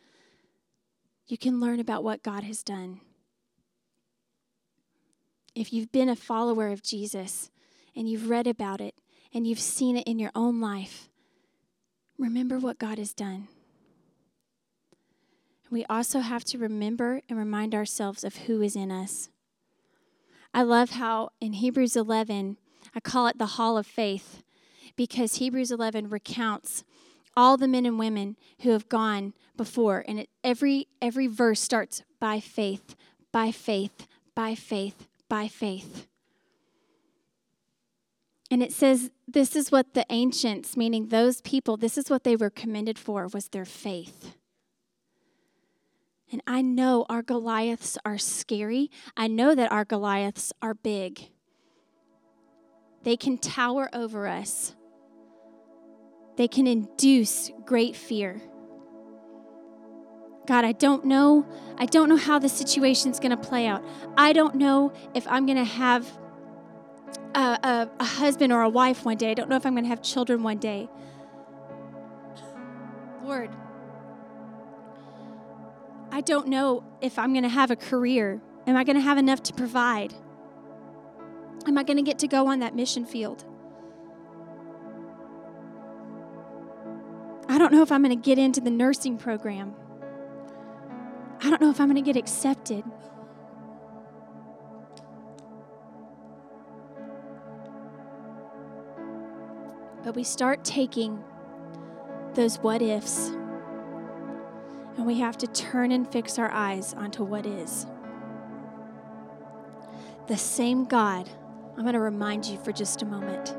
You 1.27 1.38
can 1.38 1.61
learn 1.61 1.81
about 1.81 2.05
what 2.05 2.22
God 2.22 2.44
has 2.44 2.62
done. 2.62 3.01
If 5.55 5.72
you've 5.72 5.90
been 5.90 6.09
a 6.09 6.16
follower 6.16 6.68
of 6.68 6.83
Jesus, 6.83 7.51
and 7.96 8.09
you've 8.09 8.29
read 8.29 8.46
about 8.46 8.81
it 8.81 8.94
and 9.33 9.46
you've 9.46 9.59
seen 9.59 9.96
it 9.96 10.07
in 10.07 10.18
your 10.18 10.31
own 10.35 10.61
life, 10.61 11.09
remember 12.18 12.59
what 12.59 12.79
God 12.79 12.99
has 12.99 13.14
done. 13.14 13.49
We 15.70 15.85
also 15.87 16.20
have 16.20 16.44
to 16.44 16.59
remember 16.59 17.22
and 17.29 17.38
remind 17.38 17.75
ourselves 17.75 18.22
of 18.22 18.37
who 18.37 18.62
is 18.62 18.77
in 18.77 18.92
us. 18.92 19.31
I 20.55 20.62
love 20.62 20.90
how 20.90 21.31
in 21.40 21.55
Hebrews 21.55 21.96
11, 21.96 22.59
I 22.94 23.01
call 23.01 23.27
it 23.27 23.38
the 23.38 23.46
Hall 23.46 23.77
of 23.77 23.87
Faith 23.87 24.42
because 24.97 25.37
Hebrews 25.37 25.71
11 25.71 26.09
recounts 26.09 26.85
all 27.37 27.57
the 27.57 27.69
men 27.69 27.85
and 27.85 27.99
women 27.99 28.37
who 28.63 28.71
have 28.71 28.89
gone 28.89 29.35
before 29.57 30.05
and 30.09 30.21
it, 30.21 30.31
every 30.43 30.89
every 31.03 31.27
verse 31.27 31.61
starts 31.61 32.03
by 32.19 32.41
faith, 32.41 32.97
by 33.33 33.53
faith, 33.53 34.07
by 34.35 34.55
faith, 34.55 35.07
by 35.29 35.49
faith. 35.49 36.07
And 38.51 38.63
it 38.63 38.73
says, 38.73 39.11
this 39.27 39.57
is 39.57 39.73
what 39.73 39.95
the 39.95 40.07
ancients, 40.09 40.77
meaning 40.77 41.09
those 41.09 41.41
people, 41.41 41.77
this 41.77 41.99
is 41.99 42.09
what 42.09 42.23
they 42.23 42.37
were 42.37 42.51
commended 42.51 42.99
for, 42.99 43.27
was 43.27 43.49
their 43.49 43.65
faith. 43.65 44.37
And 46.31 46.43
I 46.47 46.63
know 46.63 47.07
our 47.09 47.23
Goliaths 47.23 47.99
are 48.05 48.19
scary. 48.19 48.91
I 49.17 49.27
know 49.27 49.55
that 49.55 49.73
our 49.73 49.85
Goliaths 49.85 50.53
are 50.63 50.75
big. 50.75 51.29
They 53.03 53.17
can 53.17 53.39
tower 53.39 53.89
over 53.93 54.27
us, 54.27 54.75
they 56.37 56.49
can 56.49 56.66
induce 56.66 57.51
great 57.64 57.96
fear. 57.96 58.40
God, 60.46 60.64
I 60.64 60.72
don't 60.72 61.05
know. 61.05 61.46
I 61.77 61.87
don't 61.87 62.09
know 62.09 62.16
how 62.16 62.38
the 62.38 62.49
situation's 62.49 63.18
going 63.18 63.31
to 63.31 63.37
play 63.37 63.66
out. 63.66 63.85
I 64.16 64.33
don't 64.33 64.55
know 64.55 64.92
if 65.14 65.27
I'm 65.27 65.44
going 65.44 65.59
to 65.59 65.64
have 65.64 66.07
a, 67.35 67.40
a, 67.40 67.90
a 67.99 68.05
husband 68.05 68.53
or 68.53 68.62
a 68.62 68.68
wife 68.68 69.05
one 69.05 69.16
day. 69.16 69.31
I 69.31 69.35
don't 69.35 69.51
know 69.51 69.57
if 69.57 69.66
I'm 69.66 69.75
going 69.75 69.85
to 69.85 69.90
have 69.90 70.03
children 70.03 70.42
one 70.42 70.59
day. 70.59 70.88
Lord, 73.25 73.51
I 76.12 76.20
don't 76.20 76.46
know 76.46 76.85
if 77.01 77.18
I'm 77.18 77.33
going 77.33 77.42
to 77.42 77.49
have 77.49 77.72
a 77.72 77.77
career. 77.77 78.40
Am 78.66 78.77
I 78.77 78.85
going 78.85 78.96
to 78.96 79.03
have 79.03 79.18
enough 79.18 79.42
to 79.44 79.53
provide? 79.53 80.14
Am 81.66 81.77
I 81.77 81.83
going 81.83 81.96
to 81.96 82.03
get 82.03 82.20
to 82.20 82.29
go 82.29 82.46
on 82.46 82.61
that 82.61 82.77
mission 82.77 83.05
field? 83.05 83.44
I 87.49 87.59
don't 87.59 87.73
know 87.73 87.83
if 87.83 87.93
I'm 87.93 88.03
going 88.03 88.17
to 88.17 88.23
get 88.23 88.39
into 88.39 88.61
the 88.61 88.71
nursing 88.71 89.19
program. 89.19 89.75
I 91.43 91.51
don't 91.51 91.61
know 91.61 91.71
if 91.71 91.81
I'm 91.81 91.89
going 91.89 92.03
to 92.03 92.03
get 92.03 92.17
accepted. 92.17 92.85
But 100.03 100.15
we 100.15 100.25
start 100.25 100.65
taking 100.65 101.23
those 102.35 102.57
what 102.59 102.83
ifs 102.83 103.29
and 104.97 105.07
we 105.07 105.19
have 105.19 105.37
to 105.39 105.47
turn 105.47 105.93
and 105.93 106.11
fix 106.11 106.39
our 106.39 106.51
eyes 106.51 106.95
onto 106.95 107.23
what 107.23 107.47
is. 107.47 107.87
The 110.27 110.37
same 110.37 110.85
God, 110.85 111.29
I'm 111.77 111.83
going 111.83 111.95
to 111.95 112.01
remind 112.01 112.47
you 112.47 112.59
for 112.59 112.73
just 112.73 113.03
a 113.03 113.07
moment. 113.07 113.55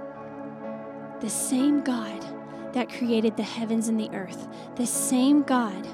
The 1.22 1.30
same 1.30 1.82
God 1.82 2.37
that 2.74 2.90
created 2.90 3.38
the 3.38 3.44
heavens 3.44 3.88
and 3.88 4.00
the 4.00 4.10
earth, 4.12 4.48
the 4.76 4.86
same 4.86 5.44
God 5.44 5.88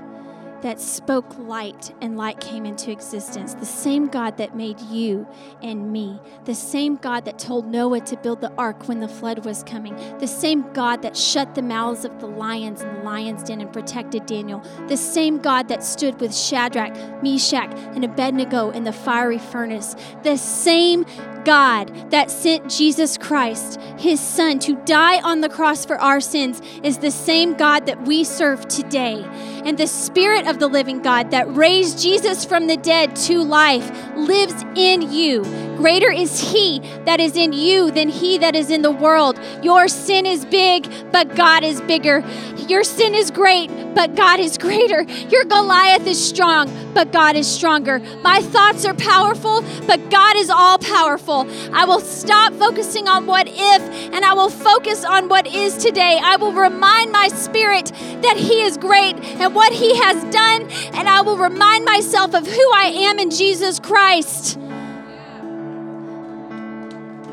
that 0.63 0.79
spoke 0.79 1.37
light 1.37 1.93
and 1.99 2.15
light 2.15 2.39
came 2.39 2.65
into 2.65 2.89
existence, 2.89 3.53
the 3.53 3.65
same 3.65 4.07
God 4.07 4.37
that 4.37 4.55
made 4.55 4.79
you 4.79 5.27
and 5.61 5.91
me, 5.91 6.21
the 6.45 6.55
same 6.55 6.95
God 6.95 7.25
that 7.25 7.37
told 7.37 7.67
Noah 7.67 7.99
to 7.99 8.15
build 8.15 8.39
the 8.39 8.51
ark 8.57 8.87
when 8.87 9.01
the 9.01 9.09
flood 9.09 9.43
was 9.43 9.61
coming, 9.63 9.93
the 10.19 10.27
same 10.27 10.71
God 10.71 11.01
that 11.01 11.17
shut 11.17 11.53
the 11.53 11.61
mouths 11.61 12.05
of 12.05 12.17
the 12.21 12.27
lions 12.27 12.81
in 12.81 12.93
the 12.93 13.01
lion's 13.01 13.43
den 13.43 13.59
and 13.59 13.73
protected 13.73 14.25
Daniel, 14.25 14.61
the 14.87 14.95
same 14.95 15.39
God 15.39 15.67
that 15.67 15.83
stood 15.83 16.21
with 16.21 16.33
Shadrach, 16.33 16.95
Meshach, 17.21 17.73
and 17.93 18.05
Abednego 18.05 18.69
in 18.69 18.85
the 18.85 18.93
fiery 18.93 19.39
furnace, 19.39 19.97
the 20.23 20.37
same 20.37 21.05
God 21.45 22.11
that 22.11 22.31
sent 22.31 22.69
Jesus 22.69 23.17
Christ, 23.17 23.79
his 23.97 24.19
son, 24.19 24.59
to 24.59 24.75
die 24.85 25.21
on 25.21 25.41
the 25.41 25.49
cross 25.49 25.85
for 25.85 25.99
our 25.99 26.21
sins 26.21 26.61
is 26.83 26.97
the 26.97 27.11
same 27.11 27.53
God 27.53 27.85
that 27.85 28.05
we 28.05 28.23
serve 28.23 28.67
today. 28.67 29.23
And 29.65 29.77
the 29.77 29.87
Spirit 29.87 30.47
of 30.47 30.59
the 30.59 30.67
living 30.67 31.01
God 31.01 31.31
that 31.31 31.53
raised 31.53 32.01
Jesus 32.01 32.45
from 32.45 32.67
the 32.67 32.77
dead 32.77 33.15
to 33.27 33.41
life 33.41 33.89
lives 34.15 34.63
in 34.75 35.11
you 35.11 35.43
Greater 35.77 36.11
is 36.11 36.51
He 36.51 36.79
that 37.05 37.19
is 37.19 37.35
in 37.35 37.53
you 37.53 37.91
than 37.91 38.09
He 38.09 38.37
that 38.37 38.55
is 38.55 38.69
in 38.69 38.81
the 38.81 38.91
world. 38.91 39.39
Your 39.61 39.87
sin 39.87 40.25
is 40.25 40.45
big, 40.45 40.89
but 41.11 41.35
God 41.35 41.63
is 41.63 41.81
bigger. 41.81 42.23
Your 42.67 42.83
sin 42.83 43.13
is 43.13 43.31
great, 43.31 43.69
but 43.93 44.15
God 44.15 44.39
is 44.39 44.57
greater. 44.57 45.03
Your 45.03 45.43
Goliath 45.43 46.07
is 46.07 46.23
strong, 46.23 46.71
but 46.93 47.11
God 47.11 47.35
is 47.35 47.47
stronger. 47.47 47.99
My 48.21 48.41
thoughts 48.41 48.85
are 48.85 48.93
powerful, 48.93 49.63
but 49.85 50.09
God 50.09 50.37
is 50.37 50.49
all 50.49 50.77
powerful. 50.77 51.47
I 51.73 51.85
will 51.85 51.99
stop 51.99 52.53
focusing 52.53 53.07
on 53.07 53.25
what 53.25 53.47
if 53.49 53.81
and 54.13 54.23
I 54.23 54.33
will 54.33 54.49
focus 54.49 55.03
on 55.03 55.27
what 55.27 55.47
is 55.47 55.77
today. 55.77 56.19
I 56.23 56.37
will 56.37 56.53
remind 56.53 57.11
my 57.11 57.27
spirit 57.29 57.91
that 58.21 58.37
He 58.37 58.61
is 58.61 58.77
great 58.77 59.17
and 59.17 59.53
what 59.53 59.73
He 59.73 59.97
has 59.97 60.23
done, 60.33 60.69
and 60.95 61.09
I 61.09 61.21
will 61.21 61.37
remind 61.37 61.83
myself 61.85 62.33
of 62.33 62.45
who 62.45 62.71
I 62.73 62.91
am 62.95 63.19
in 63.19 63.29
Jesus 63.29 63.79
Christ. 63.79 64.57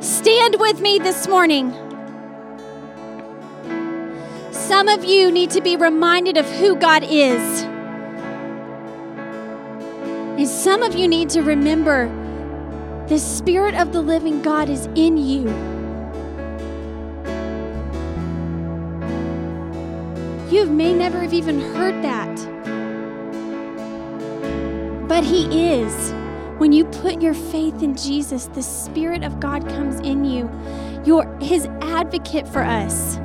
Stand 0.00 0.56
with 0.58 0.80
me 0.80 0.98
this 0.98 1.28
morning. 1.28 1.72
Some 4.50 4.88
of 4.88 5.04
you 5.04 5.30
need 5.30 5.50
to 5.50 5.60
be 5.60 5.76
reminded 5.76 6.38
of 6.38 6.46
who 6.52 6.74
God 6.74 7.04
is. 7.04 7.62
And 10.38 10.48
some 10.48 10.82
of 10.82 10.94
you 10.94 11.06
need 11.06 11.28
to 11.30 11.42
remember 11.42 12.08
the 13.08 13.18
Spirit 13.18 13.74
of 13.74 13.92
the 13.92 14.00
living 14.00 14.40
God 14.40 14.70
is 14.70 14.86
in 14.94 15.18
you. 15.18 15.42
You 20.50 20.64
may 20.64 20.94
never 20.94 21.20
have 21.20 21.34
even 21.34 21.60
heard 21.60 22.02
that. 22.02 22.34
But 25.06 25.24
He 25.24 25.74
is. 25.74 26.19
When 26.60 26.72
you 26.72 26.84
put 26.84 27.22
your 27.22 27.32
faith 27.32 27.82
in 27.82 27.96
Jesus, 27.96 28.44
the 28.44 28.62
Spirit 28.62 29.24
of 29.24 29.40
God 29.40 29.66
comes 29.66 29.98
in 30.00 30.26
you. 30.26 30.50
You're 31.06 31.24
His 31.40 31.64
advocate 31.80 32.46
for 32.46 32.60
us. 32.60 33.18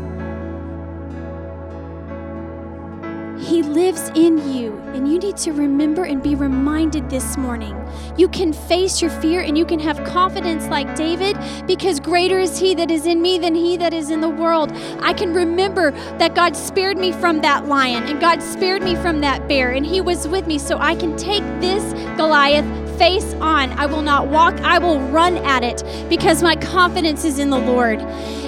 He 3.45 3.61
lives 3.61 4.09
in 4.15 4.37
you, 4.55 4.77
and 4.93 5.11
you 5.11 5.19
need 5.19 5.35
to 5.35 5.51
remember 5.51 6.05
and 6.05 6.23
be 6.23 6.35
reminded 6.35 7.09
this 7.09 7.35
morning. 7.35 7.75
You 8.17 8.29
can 8.29 8.53
face 8.53 9.01
your 9.01 9.11
fear 9.11 9.41
and 9.41 9.57
you 9.57 9.65
can 9.65 9.79
have 9.81 10.01
confidence 10.05 10.67
like 10.67 10.95
David 10.95 11.37
because 11.67 11.99
greater 11.99 12.39
is 12.39 12.57
He 12.57 12.73
that 12.75 12.89
is 12.89 13.05
in 13.05 13.21
me 13.21 13.37
than 13.37 13.53
He 13.53 13.75
that 13.75 13.93
is 13.93 14.11
in 14.11 14.21
the 14.21 14.29
world. 14.29 14.71
I 15.01 15.11
can 15.11 15.33
remember 15.33 15.91
that 16.19 16.35
God 16.35 16.55
spared 16.55 16.97
me 16.97 17.11
from 17.11 17.41
that 17.41 17.65
lion 17.65 18.03
and 18.03 18.21
God 18.21 18.41
spared 18.41 18.81
me 18.81 18.95
from 18.95 19.19
that 19.19 19.49
bear, 19.49 19.71
and 19.71 19.85
He 19.85 19.99
was 19.99 20.25
with 20.25 20.47
me, 20.47 20.57
so 20.57 20.77
I 20.77 20.95
can 20.95 21.17
take 21.17 21.43
this 21.59 21.83
Goliath 22.15 22.84
face 22.97 23.33
on. 23.35 23.71
I 23.73 23.85
will 23.85 24.01
not 24.01 24.27
walk, 24.27 24.55
I 24.61 24.79
will 24.79 24.99
run 25.09 25.37
at 25.37 25.63
it 25.63 25.83
because 26.09 26.41
my 26.41 26.55
confidence 26.55 27.25
is 27.25 27.39
in 27.39 27.49
the 27.49 27.59
Lord. 27.59 28.01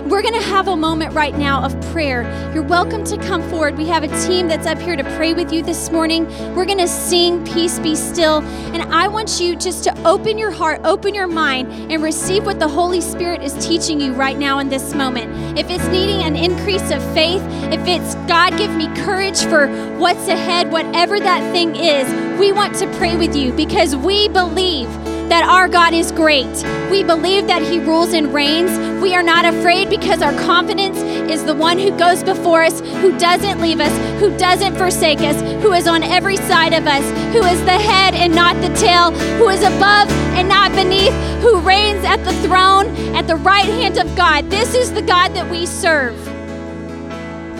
We're 0.09 0.21
going 0.21 0.35
to 0.35 0.47
have 0.47 0.69
a 0.69 0.75
moment 0.75 1.13
right 1.13 1.37
now 1.37 1.61
of 1.63 1.79
prayer. 1.91 2.23
You're 2.53 2.63
welcome 2.63 3.03
to 3.03 3.17
come 3.17 3.41
forward. 3.49 3.77
We 3.77 3.87
have 3.87 4.03
a 4.03 4.25
team 4.25 4.47
that's 4.47 4.65
up 4.65 4.79
here 4.79 4.95
to 4.95 5.03
pray 5.17 5.33
with 5.33 5.51
you 5.51 5.61
this 5.61 5.91
morning. 5.91 6.25
We're 6.55 6.65
going 6.65 6.77
to 6.77 6.87
sing 6.87 7.43
Peace 7.43 7.77
Be 7.79 7.93
Still. 7.93 8.41
And 8.73 8.83
I 8.93 9.09
want 9.09 9.41
you 9.41 9.57
just 9.57 9.83
to 9.83 10.07
open 10.07 10.37
your 10.37 10.51
heart, 10.51 10.79
open 10.85 11.13
your 11.13 11.27
mind, 11.27 11.91
and 11.91 12.01
receive 12.01 12.45
what 12.45 12.57
the 12.57 12.69
Holy 12.69 13.01
Spirit 13.01 13.43
is 13.43 13.53
teaching 13.65 13.99
you 13.99 14.13
right 14.13 14.37
now 14.37 14.59
in 14.59 14.69
this 14.69 14.93
moment. 14.93 15.59
If 15.59 15.69
it's 15.69 15.87
needing 15.87 16.23
an 16.23 16.37
increase 16.37 16.89
of 16.89 17.03
faith, 17.13 17.41
if 17.73 17.85
it's 17.85 18.15
God, 18.27 18.57
give 18.57 18.75
me 18.75 18.87
courage 19.03 19.39
for 19.45 19.67
what's 19.97 20.27
ahead, 20.27 20.69
whatever 20.69 21.17
that 21.17 21.53
thing 21.53 21.77
is, 21.77 22.07
we 22.37 22.51
want 22.51 22.75
to 22.75 22.87
pray 22.97 23.15
with 23.15 23.35
you 23.35 23.53
because 23.53 23.95
we 23.95 24.27
believe 24.27 24.89
that 25.29 25.43
our 25.43 25.69
God 25.69 25.93
is 25.93 26.11
great. 26.11 26.45
We 26.91 27.03
believe 27.03 27.47
that 27.47 27.61
He 27.61 27.79
rules 27.79 28.13
and 28.13 28.33
reigns. 28.33 28.77
We 29.01 29.15
are 29.15 29.23
not 29.23 29.45
afraid 29.45 29.89
because 29.89 30.21
our 30.21 30.33
confidence 30.33 30.97
is 31.31 31.45
the 31.45 31.55
one 31.55 31.79
who 31.79 31.97
goes 31.97 32.21
before 32.21 32.63
us, 32.63 32.81
who 32.81 33.17
doesn't 33.17 33.61
leave 33.61 33.79
us, 33.79 34.19
who 34.19 34.35
doesn't 34.37 34.75
forsake 34.75 35.19
us, 35.19 35.41
who 35.63 35.71
is 35.71 35.87
on 35.87 36.03
every 36.03 36.37
side 36.37 36.73
of 36.73 36.85
us, 36.85 37.03
who 37.33 37.43
is 37.43 37.59
the 37.61 37.71
head 37.71 38.13
and 38.13 38.35
not 38.35 38.55
the 38.61 38.73
tail, 38.75 39.11
who 39.37 39.47
is 39.49 39.61
above 39.61 40.09
and 40.35 40.49
not 40.49 40.71
beneath, 40.73 41.13
who 41.41 41.59
reigns 41.61 42.03
at 42.03 42.23
the 42.25 42.33
throne 42.45 42.87
at 43.15 43.25
the 43.25 43.37
right 43.37 43.65
hand 43.65 43.97
of 43.97 44.13
God. 44.17 44.49
This 44.49 44.75
is 44.75 44.91
the 44.91 45.01
God 45.01 45.33
that 45.33 45.49
we 45.49 45.65
serve. 45.65 46.36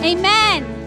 Amen. 0.00 0.77